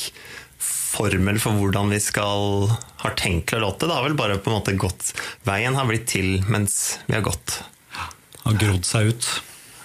formel 0.95 1.39
for 1.43 1.57
hvordan 1.59 1.91
vi 1.91 1.99
skal 2.03 2.69
har 3.03 3.17
tenkt 3.19 3.53
å 3.55 3.61
låte. 3.63 3.89
Det 3.89 3.95
har 3.97 4.05
vel 4.05 4.17
bare 4.17 4.37
på 4.39 4.51
en 4.51 4.57
måte 4.59 4.77
gått 4.79 5.11
Veien 5.47 5.75
har 5.77 5.89
blitt 5.89 6.07
til 6.13 6.39
mens 6.49 6.99
vi 7.09 7.17
har 7.17 7.25
gått. 7.25 7.59
Har 8.45 8.61
grodd 8.61 8.85
seg 8.87 9.13
ut. 9.13 9.29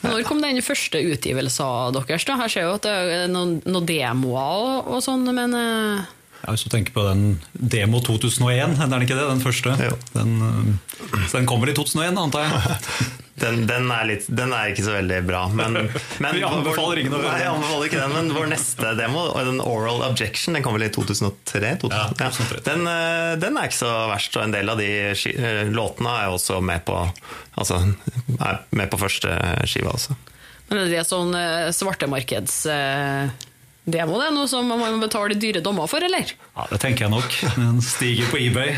Når 0.00 0.22
kom 0.24 0.40
den 0.40 0.62
første 0.64 1.00
utgivelsen 1.12 1.96
deres? 1.96 2.24
da? 2.24 2.38
Her 2.40 2.52
ser 2.52 2.68
jo 2.68 2.76
at 2.78 2.86
det 2.86 2.94
er 3.16 3.28
noen, 3.32 3.58
noen 3.68 3.88
demoer 3.88 4.40
og, 4.40 4.88
og 4.96 5.04
sånn, 5.04 5.26
men 5.36 5.56
eh, 5.56 6.08
Ja, 6.40 6.54
hvis 6.54 6.64
du 6.64 6.70
tenker 6.72 6.94
på 6.96 7.04
den 7.04 7.24
Demo 7.52 8.00
2001, 8.00 8.78
er 8.80 8.88
den 8.88 9.02
ikke 9.04 9.16
det? 9.18 9.26
Den 9.28 9.42
første? 9.44 9.74
Den, 10.14 10.36
øh, 10.40 11.26
så 11.28 11.38
den 11.38 11.48
kommer 11.48 11.68
i 11.68 11.74
2001, 11.76 12.16
antar 12.18 12.46
jeg? 12.46 12.78
Den, 13.40 13.62
den, 13.64 13.86
er 13.88 14.04
litt, 14.04 14.26
den 14.28 14.50
er 14.52 14.68
ikke 14.68 14.82
så 14.84 14.92
veldig 14.98 15.22
bra. 15.24 15.46
Men, 15.56 15.72
men 16.22 16.34
Vi 16.36 16.42
anbefaler 16.44 17.00
ingen 17.00 17.14
å 17.16 17.20
prøve 17.22 17.38
jeg 17.40 17.48
anbefaler 17.48 17.86
ikke 17.88 18.00
den, 18.02 18.12
men 18.12 18.34
vår 18.36 18.50
neste 18.52 18.90
demo, 18.98 19.22
den 19.46 19.62
Oral 19.64 20.04
Objection, 20.10 20.58
den 20.58 20.64
kom 20.66 20.76
vel 20.76 20.84
i 20.84 20.90
2003? 20.92 21.70
2003. 21.80 21.88
Ja, 22.20 22.28
2003. 22.36 22.60
Den, 22.68 22.84
eh, 22.90 23.30
den 23.40 23.56
er 23.56 23.70
ikke 23.70 23.78
så 23.78 23.94
verst, 24.10 24.36
og 24.36 24.44
en 24.44 24.52
del 24.52 24.68
av 24.68 24.82
de 24.82 24.90
eh, 25.08 25.62
låtene 25.72 26.12
er 26.20 26.34
også 26.34 26.60
med 26.60 26.84
på 26.84 26.98
Altså, 27.60 27.80
er 28.40 28.60
med 28.76 28.88
på 28.92 28.96
første 29.00 29.32
skiva 29.68 29.90
også. 29.92 30.14
Men 30.68 30.78
er 30.84 30.92
det 30.92 31.02
sånn 31.08 31.32
eh, 33.88 34.06
må 34.06 34.18
det 34.20 34.26
er 34.28 34.34
noe 34.34 34.48
som 34.50 34.66
man 34.68 34.82
må 34.82 35.00
betale 35.02 35.36
dyre 35.40 35.62
dommer 35.64 35.88
for, 35.90 36.04
eller? 36.04 36.34
Ja, 36.56 36.66
Det 36.70 36.80
tenker 36.82 37.06
jeg 37.06 37.14
nok. 37.14 37.38
Den 37.56 37.80
stiger 37.84 38.28
på 38.32 38.40
eBay. 38.40 38.74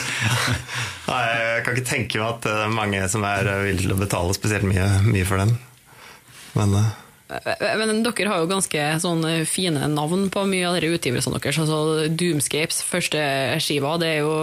Nei, 1.10 1.22
jeg 1.30 1.64
kan 1.66 1.74
ikke 1.74 1.90
tenke 1.90 2.20
meg 2.20 2.28
at 2.28 2.46
det 2.46 2.54
er 2.66 2.76
mange 2.76 3.02
som 3.12 3.26
er 3.26 3.50
eh, 3.50 3.64
villige 3.70 3.88
til 3.88 3.96
å 3.96 4.04
betale 4.04 4.36
spesielt 4.36 4.68
mye, 4.68 4.86
mye 5.06 5.26
for 5.28 5.42
den. 5.42 5.58
Men 6.56 6.78
uh... 6.78 6.94
Eh, 7.26 7.74
Men 7.78 8.04
dere 8.04 8.30
har 8.30 8.42
jo 8.42 8.50
ganske 8.50 8.84
sånn 9.02 9.24
fine 9.50 9.88
navn 9.90 10.28
på 10.30 10.44
mye 10.46 10.68
av 10.68 10.76
dere 10.78 10.92
utgivelsene 10.94 11.40
deres. 11.40 11.58
Altså 11.64 12.06
Doomscapes, 12.14 12.82
første 12.86 13.22
skiva, 13.62 13.96
det 13.98 14.12
er 14.14 14.22
jo 14.22 14.36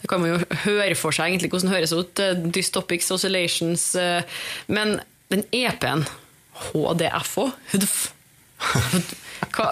Det 0.00 0.08
kan 0.10 0.22
man 0.22 0.32
jo 0.32 0.40
høre 0.64 0.96
for 0.96 1.14
seg 1.14 1.32
egentlig 1.32 1.52
hvordan 1.52 1.68
det 1.68 1.76
høres 1.76 1.94
ut. 1.96 2.24
Eh, 2.24 2.40
Dystopics, 2.56 3.12
Oscillations 3.12 3.92
eh, 4.00 4.40
Men 4.72 4.98
den 5.32 5.44
EP-en, 5.52 6.06
HDFO, 6.72 7.50
HUDF 7.72 8.00
hva, 9.52 9.68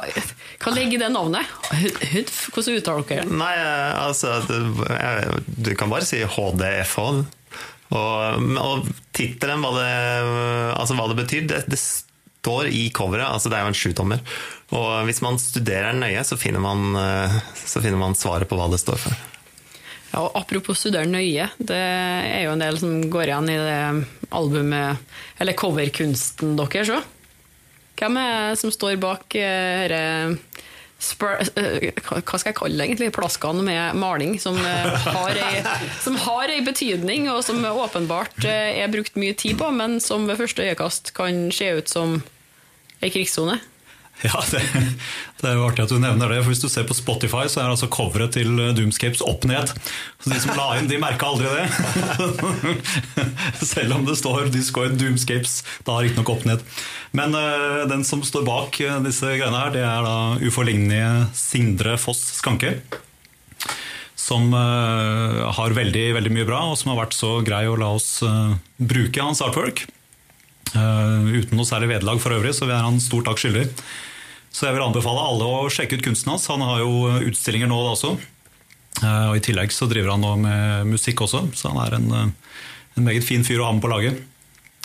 hva 0.60 0.72
ligger 0.76 0.98
i 0.98 1.02
det 1.02 1.10
navnet? 1.14 1.54
HUDF? 1.70 2.40
Hvordan 2.54 2.78
uttaler 2.80 3.08
dere 3.08 3.24
det? 3.26 3.38
Nei, 3.40 3.54
altså 3.96 4.36
jeg, 4.44 5.42
Du 5.56 5.72
kan 5.78 5.92
bare 5.92 6.08
si 6.08 6.22
HDFH. 6.24 7.06
Og, 7.90 8.44
og 8.60 8.90
tittelen, 9.16 9.64
hva, 9.64 9.72
altså 10.76 10.94
hva 10.94 11.08
det 11.10 11.18
betyr, 11.24 11.48
det, 11.50 11.64
det 11.72 11.80
står 11.80 12.70
i 12.70 12.86
coveret. 12.94 13.26
Altså 13.26 13.50
det 13.50 13.58
er 13.58 13.66
jo 13.66 13.72
en 13.72 13.80
sjutommer. 13.80 14.22
Og 14.76 14.90
hvis 15.08 15.22
man 15.24 15.40
studerer 15.42 15.90
den 15.90 16.04
nøye, 16.04 16.22
så 16.24 16.38
finner 16.38 16.62
man, 16.62 16.94
eh, 16.96 17.40
så 17.58 17.82
finner 17.82 18.00
man 18.00 18.16
svaret 18.18 18.48
på 18.50 18.58
hva 18.58 18.70
det 18.70 18.80
står 18.82 19.00
for. 19.02 19.26
Ja, 20.10 20.24
og 20.24 20.34
apropos 20.40 20.80
studere 20.80 21.06
nøye, 21.06 21.46
det 21.58 21.78
er 21.78 22.44
jo 22.46 22.54
en 22.56 22.62
del 22.62 22.78
som 22.82 22.96
går 23.12 23.30
igjen 23.30 23.50
i 23.52 23.58
det 23.60 23.80
albumet, 24.34 25.10
eller 25.38 25.58
coverkunsten 25.58 26.56
deres 26.58 26.90
òg. 26.96 27.16
Hvem 28.00 28.16
er 28.16 28.54
som 28.56 28.72
står 28.72 28.96
bak 29.00 29.34
eh, 29.36 29.82
dette 29.90 30.04
eh, 31.60 31.90
hva 32.00 32.36
skal 32.36 32.50
jeg 32.50 32.56
kalle 32.58 32.76
det 32.76 32.86
egentlig? 32.86 33.10
Plaskene 33.16 33.64
med 33.64 33.96
maling, 34.00 34.38
som 34.40 34.56
eh, 34.56 35.06
har 35.16 35.36
ei, 35.36 35.60
som 36.00 36.16
har 36.24 36.52
ei 36.52 36.60
betydning, 36.64 37.28
og 37.32 37.42
som 37.44 37.60
åpenbart 37.64 38.44
er 38.48 38.92
brukt 38.92 39.16
mye 39.20 39.36
tid 39.36 39.60
på, 39.60 39.68
men 39.76 39.98
som 40.00 40.24
ved 40.28 40.40
første 40.40 40.64
øyekast 40.64 41.12
kan 41.16 41.48
se 41.52 41.72
ut 41.76 41.92
som 41.92 42.18
ei 43.00 43.12
krigssone. 43.12 43.60
Ja, 44.26 44.42
det, 44.52 44.60
det 45.40 45.48
er 45.48 45.56
jo 45.56 45.64
artig 45.64 45.86
at 45.86 45.92
du 45.92 45.96
nevner 46.00 46.28
det. 46.28 46.42
for 46.42 46.52
Hvis 46.52 46.60
du 46.60 46.68
ser 46.68 46.84
på 46.88 46.96
Spotify, 46.96 47.46
så 47.48 47.62
er 47.62 47.70
altså 47.72 47.88
coveret 47.92 48.34
til 48.36 48.52
Doomscapes 48.76 49.22
opp 49.24 49.46
ned. 49.48 49.72
Så 50.20 50.32
De 50.34 50.40
som 50.42 50.52
la 50.58 50.74
inn, 50.76 50.90
de 50.90 50.98
merka 51.00 51.30
aldri 51.30 51.48
det. 51.48 51.68
Selv 53.72 53.96
om 53.96 54.04
det 54.08 54.18
står 54.20 54.50
Discord 54.52 54.98
Doomscapes, 55.00 55.62
da 55.88 56.00
riktignok 56.02 56.34
opp 56.34 56.44
ned. 56.48 56.64
Men 57.16 57.32
uh, 57.34 57.86
den 57.90 58.04
som 58.06 58.22
står 58.26 58.44
bak 58.46 58.80
eh, 58.84 58.98
disse 59.06 59.32
greiene 59.32 59.62
her, 59.64 59.72
det 59.74 59.84
er 59.86 60.04
da 60.06 60.18
uforlignelige 60.44 61.30
Sindre 61.36 61.96
Foss 62.00 62.20
Skanke. 62.36 62.76
Som 64.20 64.52
uh, 64.52 65.48
har 65.56 65.74
veldig, 65.74 66.04
veldig 66.18 66.34
mye 66.36 66.46
bra, 66.48 66.60
og 66.68 66.76
som 66.78 66.92
har 66.92 67.00
vært 67.06 67.16
så 67.16 67.38
grei 67.46 67.64
å 67.66 67.78
la 67.80 67.94
oss 67.96 68.20
uh, 68.26 68.52
bruke 68.76 69.24
hans 69.24 69.40
artwork. 69.44 69.86
Eh, 70.74 71.30
uten 71.40 71.58
noe 71.58 71.66
særlig 71.66 71.90
vederlag 71.96 72.20
for 72.22 72.34
øvrig, 72.36 72.52
så 72.54 72.68
vi 72.68 72.74
er 72.76 72.84
han 72.86 73.00
stor 73.02 73.24
takk 73.26 73.40
skyldig. 73.42 73.66
Så 74.50 74.66
jeg 74.66 74.74
vil 74.76 74.84
anbefale 74.84 75.22
alle 75.22 75.46
å 75.46 75.70
sjekke 75.70 75.98
ut 75.98 76.04
kunsten 76.04 76.32
hans. 76.32 76.48
Han 76.50 76.62
har 76.66 76.82
jo 76.82 77.20
utstillinger 77.30 77.70
nå 77.70 77.78
da 77.84 77.94
også. 77.94 78.12
Eh, 79.02 79.28
Og 79.30 79.36
I 79.38 79.44
tillegg 79.46 79.72
så 79.74 79.88
driver 79.90 80.14
han 80.14 80.24
nå 80.24 80.34
med 80.42 80.90
musikk 80.90 81.22
også, 81.26 81.46
så 81.54 81.72
han 81.72 81.80
er 81.86 81.94
en, 81.98 82.10
eh, 82.12 82.58
en 82.98 83.04
meget 83.06 83.24
fin 83.24 83.44
fyr 83.46 83.60
å 83.62 83.66
ha 83.70 83.72
med 83.72 83.82
på 83.82 83.92
laget. 83.92 84.20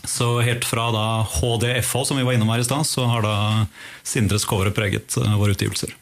Så 0.06 0.44
helt 0.46 0.66
fra 0.66 0.92
da 0.94 1.24
HDFH, 1.26 2.06
som 2.06 2.18
vi 2.18 2.24
var 2.24 2.34
innom 2.34 2.50
her 2.54 2.60
i 2.62 2.64
stad, 2.68 2.86
så 2.86 3.08
har 3.10 3.22
da 3.26 3.68
Sindres 4.04 4.46
covere 4.46 4.72
preget 4.72 5.18
eh, 5.18 5.36
våre 5.38 5.56
utgivelser. 5.58 5.94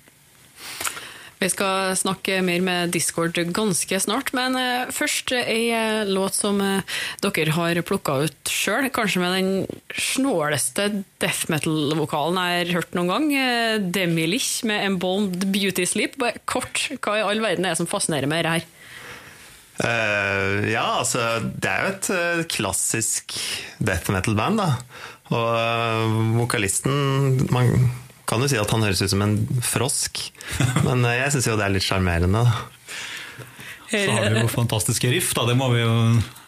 Vi 1.44 1.50
skal 1.52 1.92
snakke 2.00 2.38
mer 2.46 2.62
med 2.64 2.94
Discord 2.96 3.36
ganske 3.52 3.98
snart, 4.00 4.30
men 4.32 4.56
eh, 4.56 4.92
først 4.96 5.34
ei 5.36 5.74
eh, 5.76 6.06
låt 6.08 6.38
som 6.38 6.62
eh, 6.64 7.00
dere 7.20 7.56
har 7.58 7.80
plukka 7.84 8.16
ut 8.24 8.52
sjøl. 8.52 8.88
Kanskje 8.96 9.20
med 9.20 9.34
den 9.36 9.50
snåleste 9.92 10.86
death 11.20 11.52
metal-vokalen 11.52 12.40
jeg 12.40 12.62
har 12.62 12.72
hørt 12.78 12.96
noen 12.96 13.12
gang. 13.12 13.26
Demilich 13.92 14.64
med 14.70 14.86
Embalmed 14.88 15.44
Beauty 15.52 15.84
Sleep. 15.90 16.16
Bare 16.22 16.40
kort, 16.48 16.86
hva 17.04 17.18
i 17.20 17.26
all 17.26 17.44
verden 17.44 17.68
er 17.68 17.76
det 17.76 17.82
som 17.82 17.92
fascinerer 17.92 18.32
med 18.32 18.46
dette 18.46 18.56
her? 18.62 18.70
Uh, 19.84 20.70
ja, 20.70 20.86
altså 21.00 21.42
Det 21.42 21.66
er 21.66 21.82
jo 21.82 21.92
et 21.92 22.10
uh, 22.14 22.42
klassisk 22.46 23.36
death 23.84 24.14
metal-band, 24.14 24.62
da. 24.62 24.70
Og 25.34 25.50
uh, 25.60 26.38
vokalisten 26.38 27.50
Man 27.52 27.90
kan 28.30 28.44
jo 28.44 28.48
si 28.52 28.60
at 28.60 28.72
han 28.72 28.86
høres 28.86 29.02
ut 29.04 29.12
som 29.12 29.24
en 29.26 29.36
frosk, 29.66 30.22
men 30.86 31.04
eh, 31.10 31.20
jeg 31.24 31.36
syns 31.36 31.50
jo 31.52 31.58
det 31.60 31.68
er 31.68 31.76
litt 31.76 31.86
sjarmerende. 31.86 32.46
Så 33.94 34.08
har 34.10 34.32
vi 34.34 34.42
jo 34.42 34.50
fantastiske 34.50 35.12
riff, 35.12 35.34
da, 35.38 35.46
det 35.50 35.58
må 35.60 35.68
vi 35.74 35.84
jo 35.84 35.92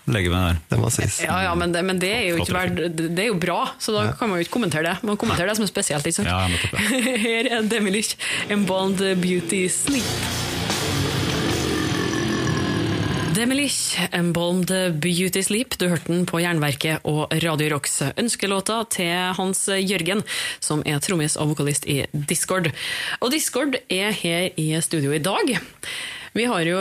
legge 0.10 0.32
med 0.34 0.39
her. 0.41 0.58
Det 0.70 0.79
må 0.82 0.89
sies. 0.94 1.20
Ja, 1.25 1.38
ja, 1.46 1.51
men 1.58 1.74
det, 1.75 1.84
men 1.86 2.00
det 2.01 2.10
er 2.13 2.24
jo 2.32 2.39
ikke 2.41 2.55
verd, 2.58 2.82
det 2.98 3.27
er 3.27 3.29
jo 3.29 3.38
bra, 3.41 3.60
så 3.82 3.94
da 3.96 4.08
kan 4.17 4.32
man 4.32 4.39
jo 4.39 4.48
ikke 4.48 4.55
kommentere 4.58 4.89
det. 4.89 4.96
Man 5.05 5.20
kommenterer 5.22 5.53
det 5.53 5.60
som 5.60 5.67
er 5.67 5.74
spesielt. 5.74 6.10
ikke 6.10 6.24
sant? 6.24 6.32
Ja, 6.32 6.50
Her 7.27 7.51
er 7.60 7.70
Demilich, 7.70 8.15
en 8.50 8.65
Bond 8.70 9.01
Beauty 9.22 9.65
Sleep. 9.74 10.45
Demilich, 13.36 13.98
Embalmed 14.13 14.72
Beauty 15.01 15.42
Sleep. 15.44 15.75
Du 15.77 15.89
hørte 15.92 16.08
den 16.08 16.24
på 16.24 16.39
Jernverket 16.39 17.04
og 17.04 17.34
Radio 17.44 17.74
Rocks. 17.74 17.98
Ønskelåta 18.15 18.77
til 18.88 19.12
Hans 19.36 19.65
Jørgen, 19.68 20.24
som 20.63 20.84
er 20.88 21.01
trommis 21.04 21.36
og 21.36 21.50
vokalist 21.51 21.84
i 21.84 22.06
Discord. 22.15 22.70
Og 23.20 23.34
Discord 23.36 23.75
er 23.92 24.15
her 24.15 24.56
i 24.56 24.70
studio 24.80 25.12
i 25.12 25.20
dag. 25.20 25.58
Vi 26.36 26.44
har 26.51 26.68
jo 26.68 26.75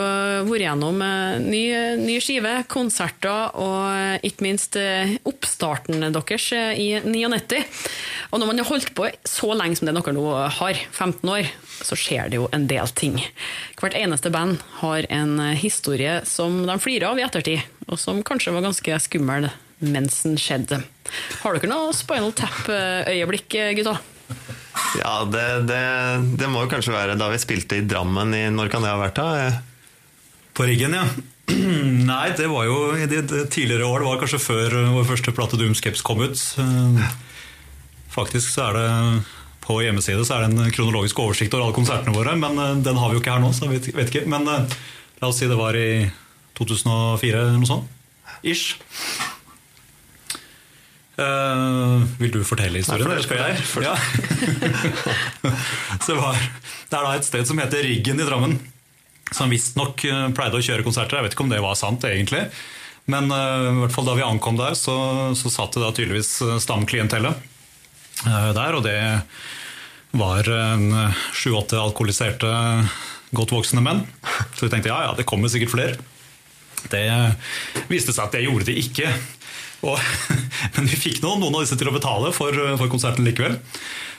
vært 0.49 0.65
gjennom 0.65 0.97
eh, 0.99 1.37
ny, 1.39 1.61
ny 2.01 2.17
skive, 2.19 2.57
konserter 2.67 3.53
og 3.55 4.25
ikke 4.27 4.43
minst 4.43 4.75
eh, 4.75 5.13
oppstarten 5.23 6.03
deres 6.03 6.47
eh, 6.51 6.73
i 6.75 6.87
99. 6.99 7.61
Og 8.35 8.41
når 8.41 8.49
man 8.49 8.59
har 8.59 8.67
holdt 8.67 8.91
på 8.97 9.07
så 9.23 9.53
lenge 9.55 9.79
som 9.79 9.87
det 9.87 9.93
dere 9.95 10.15
nå 10.17 10.25
har, 10.57 10.81
15 10.91 11.31
år, 11.31 11.47
så 11.87 11.95
skjer 11.95 12.33
det 12.33 12.41
jo 12.41 12.49
en 12.51 12.67
del 12.67 12.91
ting. 12.99 13.15
Hvert 13.79 13.95
eneste 13.95 14.33
band 14.33 14.59
har 14.81 15.07
en 15.07 15.39
historie 15.55 16.17
som 16.27 16.65
de 16.67 16.75
flirer 16.83 17.07
av 17.13 17.21
i 17.21 17.23
ettertid, 17.23 17.63
og 17.87 18.01
som 18.01 18.19
kanskje 18.27 18.51
var 18.57 18.67
ganske 18.67 18.99
skummel 19.07 19.47
mens 19.79 20.19
den 20.27 20.35
skjedde. 20.35 20.81
Har 21.45 21.55
dere 21.55 21.71
noe 21.71 21.95
Spinal 21.95 22.35
Tap-øyeblikk, 22.35 23.55
gutta? 23.79 23.95
Ja, 24.99 25.15
det, 25.27 25.45
det, 25.69 25.83
det 26.39 26.49
må 26.51 26.63
jo 26.63 26.71
kanskje 26.71 26.95
være 26.95 27.17
da 27.19 27.29
vi 27.31 27.39
spilte 27.41 27.79
i 27.79 27.85
Drammen 27.85 28.33
i 28.35 28.45
Når 28.53 28.71
kan 28.71 28.85
det 28.85 28.91
ha 28.93 28.99
vært? 28.99 29.19
da? 29.19 29.61
På 30.55 30.67
riggen, 30.67 30.95
ja. 30.95 31.05
Nei, 32.11 32.29
det 32.37 32.47
var 32.49 32.65
jo 32.67 32.77
i 32.97 33.07
de 33.11 33.21
de 33.27 33.43
tidligere 33.51 33.85
år. 33.85 34.01
Det 34.01 34.09
var 34.09 34.21
kanskje 34.23 34.41
før 34.41 34.75
vår 34.95 35.07
første 35.09 35.33
plate 35.35 35.59
Doomscapes 35.59 36.03
kom 36.05 36.23
ut. 36.23 36.41
Uh, 36.59 37.01
Faktisk 38.15 38.53
så 38.53 38.69
er 38.69 38.77
det 38.79 38.89
på 39.65 39.81
hjemmeside 39.81 40.23
så 40.23 40.37
er 40.37 40.45
det 40.45 40.53
en 40.53 40.71
kronologisk 40.71 41.19
oversikt 41.19 41.55
over 41.57 41.65
alle 41.65 41.75
konsertene 41.75 42.15
våre, 42.15 42.35
men 42.39 42.59
uh, 42.61 42.77
den 42.85 42.99
har 43.01 43.11
vi 43.11 43.17
jo 43.17 43.23
ikke 43.23 43.33
her 43.35 43.43
nå, 43.43 43.51
så 43.51 43.67
jeg 43.67 43.75
vet, 43.75 43.91
vet 43.97 44.13
ikke. 44.13 44.27
Men 44.31 44.47
uh, 44.47 44.77
la 45.21 45.31
oss 45.31 45.41
si 45.41 45.49
det 45.51 45.59
var 45.59 45.75
i 45.75 46.05
2004 46.55 47.41
eller 47.41 47.59
noe 47.59 47.69
sånt. 47.69 47.91
Ish. 48.45 48.77
Uh, 51.15 52.03
vil 52.19 52.33
du 52.33 52.41
fortelle 52.43 52.81
historien, 52.81 53.07
eller 53.07 53.23
skal 53.23 53.39
jeg? 53.39 53.59
Ja. 53.85 53.93
så 56.03 56.11
det, 56.11 56.17
var, 56.19 56.39
det 56.89 56.97
er 56.97 57.05
da 57.05 57.13
et 57.15 57.27
sted 57.27 57.47
som 57.47 57.61
heter 57.61 57.85
Riggen 57.87 58.19
i 58.19 58.25
Drammen 58.27 58.57
som 59.33 59.51
visstnok 59.51 60.03
uh, 60.09 60.27
pleide 60.35 60.59
å 60.59 60.63
kjøre 60.65 60.85
konserter. 60.85 61.19
Jeg 61.19 61.27
vet 61.27 61.37
ikke 61.37 61.45
om 61.47 61.53
det 61.53 61.63
var 61.63 61.77
sant, 61.79 62.05
egentlig. 62.07 62.43
Men 63.11 63.29
uh, 63.31 63.71
i 63.71 63.77
hvert 63.83 63.95
fall 63.95 64.09
da 64.09 64.17
vi 64.17 64.25
ankom 64.25 64.59
der, 64.59 64.77
så, 64.77 64.95
så 65.37 65.51
satt 65.53 65.77
det 65.77 65.83
da 65.85 65.93
tydeligvis 65.95 66.33
stamklientellet 66.65 67.45
uh, 68.27 68.51
der. 68.55 68.77
Og 68.77 68.83
det 68.85 68.99
var 70.15 70.47
sju-åtte 71.35 71.75
alkoholiserte, 71.75 72.47
godt 73.35 73.51
voksne 73.51 73.81
menn. 73.83 74.05
Så 74.55 74.63
vi 74.63 74.71
tenkte 74.71 74.93
ja, 74.93 75.01
ja, 75.09 75.15
det 75.17 75.27
kommer 75.27 75.51
sikkert 75.51 75.73
flere. 75.73 75.97
Det 76.87 77.01
viste 77.89 78.13
seg 78.13 78.27
at 78.27 78.37
det 78.37 78.45
gjorde 78.45 78.69
det 78.69 78.77
ikke. 78.79 79.09
Og, 79.85 79.99
men 80.75 80.89
vi 80.89 80.99
fikk 80.99 81.21
noen, 81.23 81.43
noen 81.43 81.59
av 81.59 81.65
disse 81.65 81.77
til 81.79 81.91
å 81.91 81.95
betale 81.95 82.31
for, 82.35 82.57
for 82.79 82.91
konserten 82.91 83.27
likevel. 83.27 83.59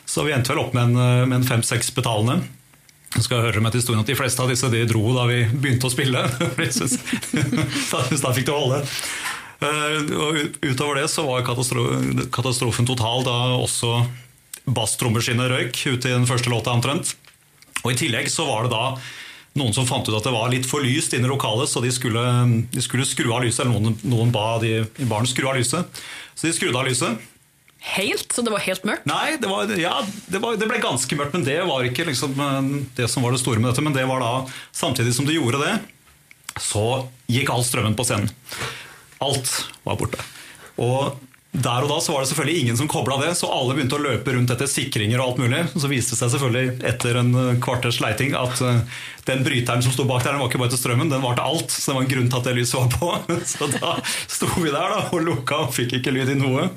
Så 0.06 0.22
vi 0.26 0.34
endte 0.34 0.54
vel 0.54 0.62
opp 0.62 0.76
med 0.76 0.90
en, 0.92 1.26
med 1.26 1.40
en 1.40 1.48
fem-seks 1.48 1.90
betalende. 1.96 2.44
Jeg 3.16 3.24
skal 3.24 3.44
høre 3.46 3.62
med 3.64 3.72
til 3.72 3.80
historien 3.80 4.02
at 4.02 4.10
De 4.10 4.16
fleste 4.18 4.42
av 4.42 4.50
disse 4.52 4.68
de 4.70 4.82
dro 4.88 5.02
da 5.16 5.24
vi 5.30 5.40
begynte 5.50 5.88
å 5.88 5.92
spille. 5.92 6.22
da, 7.92 8.02
da 8.02 8.34
fikk 8.36 8.48
det 8.48 8.54
holde. 8.54 8.82
Eh, 9.64 10.14
og 10.20 10.40
utover 10.60 11.00
det 11.00 11.08
så 11.08 11.24
var 11.26 11.46
katastrofen 11.46 12.26
katastrofen 12.34 12.88
total 12.88 13.24
da 13.24 13.36
også 13.56 14.02
basstrommeskinnet 14.66 15.48
røyk 15.52 15.78
ut 15.86 16.04
i 16.04 16.12
den 16.12 16.26
første 16.28 16.52
låta 16.52 16.74
omtrent. 16.74 17.14
Og 17.84 17.92
I 17.94 17.98
tillegg 17.98 18.28
så 18.32 18.46
var 18.48 18.66
det 18.66 18.74
da 18.74 18.84
noen 19.56 19.74
som 19.76 19.86
fant 19.88 20.06
ut 20.08 20.16
at 20.16 20.26
det 20.26 20.34
var 20.34 20.50
litt 20.52 20.68
for 20.68 20.84
lyst 20.84 21.14
inne 21.16 21.28
i 21.28 21.32
lokalet, 21.32 21.70
så 21.70 21.82
de 21.84 21.92
skulle, 21.94 22.22
de 22.72 22.84
skulle 22.84 23.06
skru 23.08 23.30
av 23.32 23.44
lyset. 23.44 23.64
Eller 23.64 23.74
noen, 23.74 23.96
noen 24.06 24.34
ba 24.34 24.58
de 24.62 24.78
i 24.84 25.08
baren 25.08 25.28
skru 25.28 25.48
av 25.48 25.58
lyset. 25.58 26.04
Så 26.36 26.48
de 26.48 26.54
skrudde 26.56 26.78
av 26.78 26.88
lyset. 26.88 27.24
Helt? 27.86 28.32
Så 28.32 28.42
det 28.42 28.50
var 28.50 28.64
helt 28.64 28.86
mørkt? 28.88 29.04
Nei, 29.06 29.36
det, 29.40 29.48
var, 29.50 29.70
ja, 29.78 30.00
det, 30.26 30.40
var, 30.42 30.56
det 30.58 30.66
ble 30.68 30.80
ganske 30.82 31.18
mørkt, 31.18 31.36
men 31.36 31.44
det 31.46 31.60
var 31.68 31.86
ikke 31.86 32.08
liksom, 32.08 32.34
det 32.96 33.06
som 33.12 33.24
var 33.24 33.34
det 33.34 33.42
store 33.42 33.62
med 33.62 33.70
dette. 33.70 33.84
Men 33.84 33.94
det 33.94 34.06
var 34.10 34.24
da, 34.24 34.32
samtidig 34.74 35.14
som 35.14 35.28
de 35.28 35.38
gjorde 35.38 35.62
det, 35.62 35.76
så 36.62 37.06
gikk 37.30 37.52
all 37.52 37.64
strømmen 37.66 37.96
på 37.98 38.06
scenen. 38.08 38.32
Alt 39.22 39.52
var 39.86 40.00
borte. 40.00 40.20
Og 40.82 41.16
der 41.56 41.84
og 41.86 41.90
da 41.90 41.96
så 42.02 42.12
var 42.12 42.22
det 42.22 42.30
selvfølgelig 42.30 42.62
ingen 42.62 42.78
som 42.78 42.88
kobla 42.90 43.16
det, 43.22 43.30
så 43.38 43.48
alle 43.52 43.76
begynte 43.76 43.96
å 43.96 44.02
løpe 44.02 44.34
rundt 44.34 44.52
etter 44.52 44.68
sikringer. 44.68 45.20
og 45.20 45.30
alt 45.30 45.40
mulig. 45.40 45.62
Så 45.72 45.90
viste 45.90 46.14
det 46.14 46.20
seg 46.20 46.32
selvfølgelig 46.34 46.86
etter 46.90 47.20
en 47.22 47.60
kvarters 47.64 48.00
leiting 48.04 48.36
at 48.36 48.60
den 49.26 49.44
bryteren 49.46 49.84
som 49.84 49.94
sto 49.94 50.06
bak 50.08 50.24
der, 50.24 50.36
den 50.36 50.42
var 50.42 50.50
ikke 50.50 50.60
bare 50.62 50.74
til 50.74 50.82
strømmen, 50.82 51.10
den 51.12 51.24
var 51.24 51.38
til 51.38 51.48
alt. 51.48 51.72
Så 51.72 51.90
det 51.90 51.96
var 51.96 52.06
en 52.06 52.12
grunn 52.12 52.30
til 52.30 52.40
at 52.40 52.48
det 52.48 52.56
lyset 52.58 52.80
var 52.80 52.90
på. 52.92 53.36
Så 53.52 53.70
da 53.72 53.96
sto 54.04 54.50
vi 54.58 54.70
der 54.70 54.96
da, 54.96 55.02
og 55.10 55.24
lukka 55.24 55.64
og 55.66 55.74
fikk 55.76 55.98
ikke 56.00 56.14
lyd 56.14 56.34
i 56.36 56.38
noe. 56.38 56.70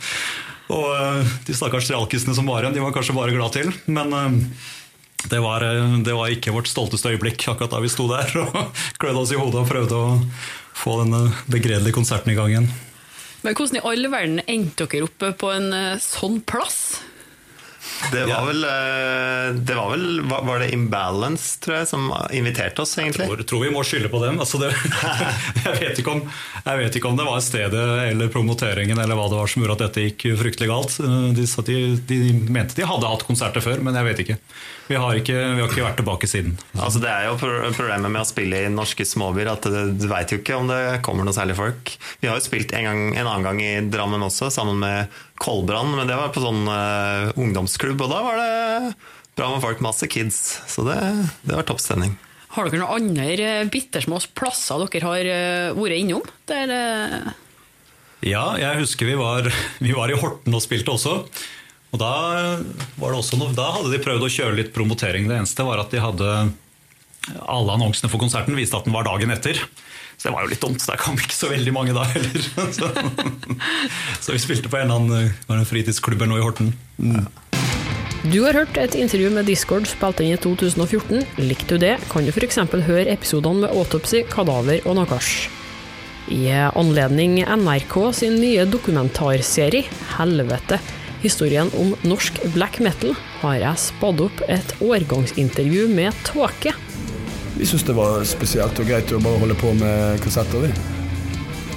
Og 0.70 1.30
de 1.48 1.56
stakkars 1.58 1.90
realkisene 1.90 2.36
som 2.38 2.50
var 2.50 2.64
igjen, 2.64 2.78
de 2.78 2.84
var 2.84 2.94
kanskje 2.96 3.18
bare 3.18 3.34
glad 3.36 3.56
til. 3.58 3.72
Men 3.90 4.14
det 5.30 5.40
var, 5.44 5.66
det 6.06 6.14
var, 6.16 6.32
ikke 6.32 6.54
vårt 6.56 6.70
stolteste 6.72 7.12
øyeblikk 7.12 7.50
akkurat 7.52 7.74
da 7.74 7.82
vi 7.84 7.92
sto 7.92 8.08
der 8.08 8.32
og 8.46 8.86
klødde 9.02 9.24
oss 9.26 9.34
i 9.36 9.40
hodet 9.40 9.64
og 9.66 9.72
prøvde 9.72 9.98
å 9.98 10.20
få 10.80 11.02
denne 11.02 11.26
begredelige 11.52 11.98
konserten 11.98 12.32
i 12.32 12.38
gang 12.38 12.54
igjen. 12.54 12.70
Men 13.46 13.56
hvordan 13.56 13.80
i 13.80 13.86
all 13.88 14.10
verden 14.12 14.42
endte 14.48 14.90
dere 14.90 15.08
oppe 15.08 15.32
på 15.40 15.54
en 15.56 15.72
sånn 16.04 16.42
plass? 16.48 17.00
Det 18.12 18.26
var 18.26 18.46
vel, 18.48 18.62
det 19.66 19.76
var, 19.76 19.90
vel 19.92 20.22
var 20.28 20.62
det 20.62 20.70
Imbalance, 20.76 21.60
tror 21.64 21.80
jeg, 21.80 21.88
som 21.90 22.08
inviterte 22.36 22.84
oss, 22.84 22.94
egentlig? 23.00 23.26
Jeg 23.26 23.32
tror, 23.32 23.44
tror 23.52 23.64
vi 23.66 23.72
må 23.76 23.84
skylde 23.88 24.12
på 24.12 24.22
dem. 24.24 24.40
Altså 24.40 24.60
det, 24.62 24.72
jeg, 25.66 25.76
vet 25.82 26.02
om, 26.08 26.24
jeg, 26.64 26.80
vet 26.82 27.00
ikke 27.00 27.12
om, 27.12 27.20
det 27.20 27.28
var 27.28 27.44
stedet 27.44 27.86
eller 28.06 28.32
promoteringen 28.34 29.00
eller 29.00 29.20
hva 29.20 29.28
det 29.32 29.40
var 29.40 29.52
som 29.52 29.64
gjorde 29.64 29.78
at 29.80 29.86
dette 29.88 30.06
gikk 30.08 30.28
fryktelig 30.40 30.72
galt. 30.72 31.00
De, 31.00 31.48
de, 31.72 31.80
de 32.12 32.20
mente 32.48 32.78
de 32.80 32.88
hadde 32.88 33.14
hatt 33.14 33.28
konserter 33.28 33.64
før, 33.64 33.84
men 33.84 34.00
jeg 34.00 34.10
vet 34.12 34.24
ikke. 34.26 34.40
Vi 34.90 34.98
har 34.98 35.20
ikke, 35.20 35.36
vi 35.38 35.62
har 35.62 35.70
ikke 35.70 35.84
vært 35.86 36.00
tilbake 36.02 36.28
siden. 36.30 36.56
Altså 36.74 36.98
Det 37.04 37.10
er 37.12 37.28
jo 37.28 37.36
problemet 37.38 38.10
med 38.10 38.24
å 38.24 38.28
spille 38.28 38.64
i 38.66 38.72
norske 38.74 39.06
småbyer, 39.06 39.52
at 39.52 39.68
du 39.70 40.06
veit 40.10 40.34
jo 40.34 40.40
ikke 40.40 40.58
om 40.58 40.70
det 40.72 40.80
kommer 41.06 41.28
noe 41.28 41.36
særlig 41.36 41.60
folk. 41.60 41.92
Vi 42.24 42.30
har 42.30 42.40
jo 42.40 42.46
spilt 42.48 42.74
en, 42.74 42.88
gang, 42.88 43.04
en 43.14 43.28
annen 43.28 43.46
gang 43.46 43.62
i 43.62 43.74
Drammen 43.86 44.26
også, 44.26 44.50
sammen 44.54 44.82
med 44.82 45.20
Kolbrand, 45.38 45.94
men 45.94 46.10
det 46.10 46.18
var 46.18 46.34
på 46.34 46.42
sånn 46.42 46.66
uh, 46.66 47.30
ungdomsklubb, 47.38 48.02
og 48.02 48.10
da 48.10 48.24
var 48.26 48.42
det 48.42 48.96
bra 49.38 49.52
med 49.54 49.62
folk, 49.68 49.84
masse 49.86 50.10
kids. 50.10 50.42
Så 50.66 50.88
det, 50.88 50.98
det 51.46 51.54
var 51.54 51.70
toppstemning. 51.70 52.18
Har 52.56 52.66
dere 52.66 52.82
noen 52.82 53.14
andre 53.14 53.52
bittersmå 53.70 54.18
plasser 54.34 54.90
dere 54.90 55.06
har 55.06 55.32
vært 55.78 56.00
innom? 56.02 56.26
Der, 56.50 56.74
ja, 58.26 58.44
jeg 58.60 58.82
husker 58.82 59.08
vi 59.08 59.16
var, 59.22 59.54
vi 59.86 59.94
var 59.96 60.12
i 60.12 60.18
Horten 60.20 60.58
og 60.58 60.66
spilte 60.66 60.98
også. 60.98 61.20
Og 61.90 62.02
da, 62.02 62.14
noe, 63.02 63.52
da 63.58 63.70
hadde 63.74 63.92
de 63.94 64.02
prøvd 64.04 64.26
å 64.26 64.32
kjøre 64.32 64.58
litt 64.60 64.74
promotering. 64.76 65.30
Det 65.30 65.40
eneste 65.40 65.66
var 65.66 65.82
at 65.82 65.94
de 65.94 66.04
hadde 66.04 66.34
alle 67.46 67.76
annonsene 67.76 68.10
for 68.12 68.22
konserten 68.22 68.58
viste 68.58 68.78
at 68.78 68.86
den 68.86 68.96
var 68.96 69.08
dagen 69.08 69.34
etter. 69.34 69.58
Så 70.20 70.28
det 70.28 70.36
var 70.36 70.46
jo 70.46 70.52
litt 70.52 70.62
dumt. 70.62 70.84
Der 70.84 71.00
kom 71.00 71.18
ikke 71.18 71.36
så 71.36 71.50
veldig 71.50 71.74
mange 71.74 71.96
da 71.96 72.04
heller. 72.12 72.44
Så, 72.76 72.90
så 74.20 74.34
vi 74.36 74.42
spilte 74.42 74.70
på 74.70 74.78
en 74.78 74.92
eller 74.92 75.30
annen 75.48 75.68
fritidsklubb 75.68 76.26
noe 76.28 76.42
i 76.42 76.44
Horten. 76.44 76.74
Mm. 77.00 77.24
Du 78.28 78.42
har 78.44 78.58
hørt 78.58 78.76
et 78.78 78.98
intervju 79.00 79.30
med 79.32 79.48
Discord 79.48 79.88
spilt 79.88 80.20
inn 80.20 80.34
i 80.36 80.42
2014. 80.44 81.24
Likte 81.40 81.78
du 81.78 81.86
det, 81.86 81.96
kan 82.12 82.28
du 82.28 82.34
f.eks. 82.34 82.60
høre 82.68 83.08
episodene 83.14 83.64
med 83.64 83.72
Autopsy, 83.72 84.26
Kadaver 84.28 84.84
og 84.84 85.00
Nakash. 85.00 85.48
I 86.30 86.52
anledning 86.76 87.40
NRK 87.48 87.96
sin 88.14 88.36
nye 88.44 88.68
dokumentarserie 88.70 89.88
Helvete 90.18 90.78
historien 91.24 91.72
om 91.80 91.96
norsk 92.08 92.40
black 92.54 92.80
metal, 92.84 93.16
har 93.42 93.58
jeg 93.60 93.82
spadd 93.84 94.22
opp 94.24 94.44
et 94.48 94.76
årgangsintervju 94.84 95.88
med 95.92 96.16
Tåke. 96.28 96.74
Vi 97.58 97.68
syntes 97.68 97.88
det 97.90 97.96
var 97.98 98.24
spesielt 98.28 98.80
og 98.80 98.88
greit 98.88 99.12
å 99.12 99.20
bare 99.24 99.42
holde 99.42 99.58
på 99.60 99.74
med 99.80 100.22
kassetter, 100.24 100.64
vi. 100.64 100.72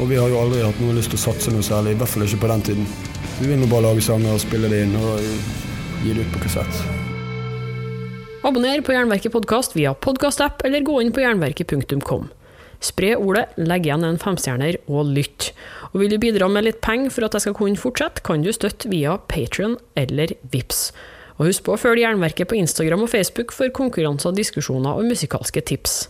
Og 0.01 0.09
vi 0.11 0.19
har 0.19 0.31
jo 0.31 0.41
aldri 0.41 0.63
hatt 0.63 0.79
noe 0.83 0.95
lyst 0.97 1.13
til 1.13 1.21
å 1.21 1.25
satse 1.27 1.55
noe 1.55 1.67
særlig, 1.67 1.97
i 1.97 2.01
hvert 2.01 2.11
fall 2.11 2.27
ikke 2.27 2.43
på 2.45 2.53
den 2.53 2.67
tiden. 2.69 2.93
Vi 3.41 3.49
vil 3.51 3.59
nå 3.59 3.71
bare 3.71 3.89
lage 3.89 4.05
sanger 4.05 4.37
og 4.37 4.43
spille 4.43 4.71
det 4.71 4.85
inn 4.87 4.95
og 4.99 5.19
gi 6.03 6.15
det 6.15 6.27
ut 6.27 6.37
på 6.37 6.45
kassett. 6.45 6.85
Abonner 8.43 8.83
på 8.83 8.95
Jernverket 8.95 9.35
podkast 9.35 9.77
via 9.79 9.95
podkastapp 9.95 10.65
eller 10.67 10.83
gå 10.87 11.01
inn 11.03 11.13
på 11.15 11.23
jernverket.kom. 11.23 12.31
Spre 12.83 13.15
ordet, 13.15 13.47
legg 13.61 13.87
igjen 13.87 14.05
en 14.07 14.19
femstjerner 14.19 14.81
og 14.91 15.13
lytt. 15.15 15.53
Og 15.93 16.03
vil 16.03 16.13
du 16.13 16.19
bidra 16.23 16.49
med 16.51 16.67
litt 16.67 16.81
penger 16.83 17.13
for 17.15 17.27
at 17.27 17.37
jeg 17.37 17.47
skal 17.47 17.57
kunne 17.59 17.79
fortsette, 17.79 18.25
kan 18.27 18.43
du 18.43 18.51
støtte 18.55 18.91
via 18.91 19.19
Patrion 19.31 19.77
eller 19.99 20.35
VIPS. 20.51 20.89
Og 21.39 21.49
husk 21.49 21.65
på 21.67 21.77
å 21.77 21.81
følge 21.81 22.05
Jernverket 22.05 22.51
på 22.51 22.59
Instagram 22.59 23.05
og 23.07 23.13
Facebook 23.13 23.55
for 23.55 23.71
konkurranser, 23.75 24.35
diskusjoner 24.37 24.99
og 24.99 25.09
musikalske 25.09 25.63
tips. 25.71 26.05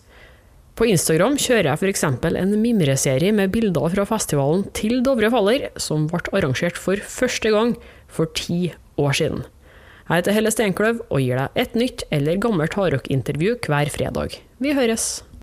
På 0.78 0.86
Instagram 0.88 1.36
kjører 1.36 1.68
jeg 1.68 1.80
f.eks. 1.82 2.04
en 2.08 2.54
mimreserie 2.62 3.32
med 3.36 3.52
bilder 3.52 3.92
fra 3.92 4.06
festivalen 4.08 4.64
Til 4.76 5.02
Dovre 5.04 5.28
faller, 5.32 5.68
som 5.76 6.06
ble 6.08 6.22
arrangert 6.32 6.80
for 6.80 6.96
første 6.96 7.52
gang 7.52 7.74
for 8.08 8.32
ti 8.32 8.72
år 9.00 9.18
siden. 9.18 9.44
Jeg 10.08 10.22
heter 10.22 10.36
Helle 10.36 10.52
Steinkløv 10.52 11.04
og 11.08 11.20
gir 11.22 11.38
deg 11.38 11.60
et 11.60 11.76
nytt 11.78 12.06
eller 12.12 12.40
gammelt 12.40 12.76
hardrockintervju 12.76 13.60
hver 13.68 13.92
fredag. 13.92 14.40
Vi 14.60 14.74
høres! 14.76 15.20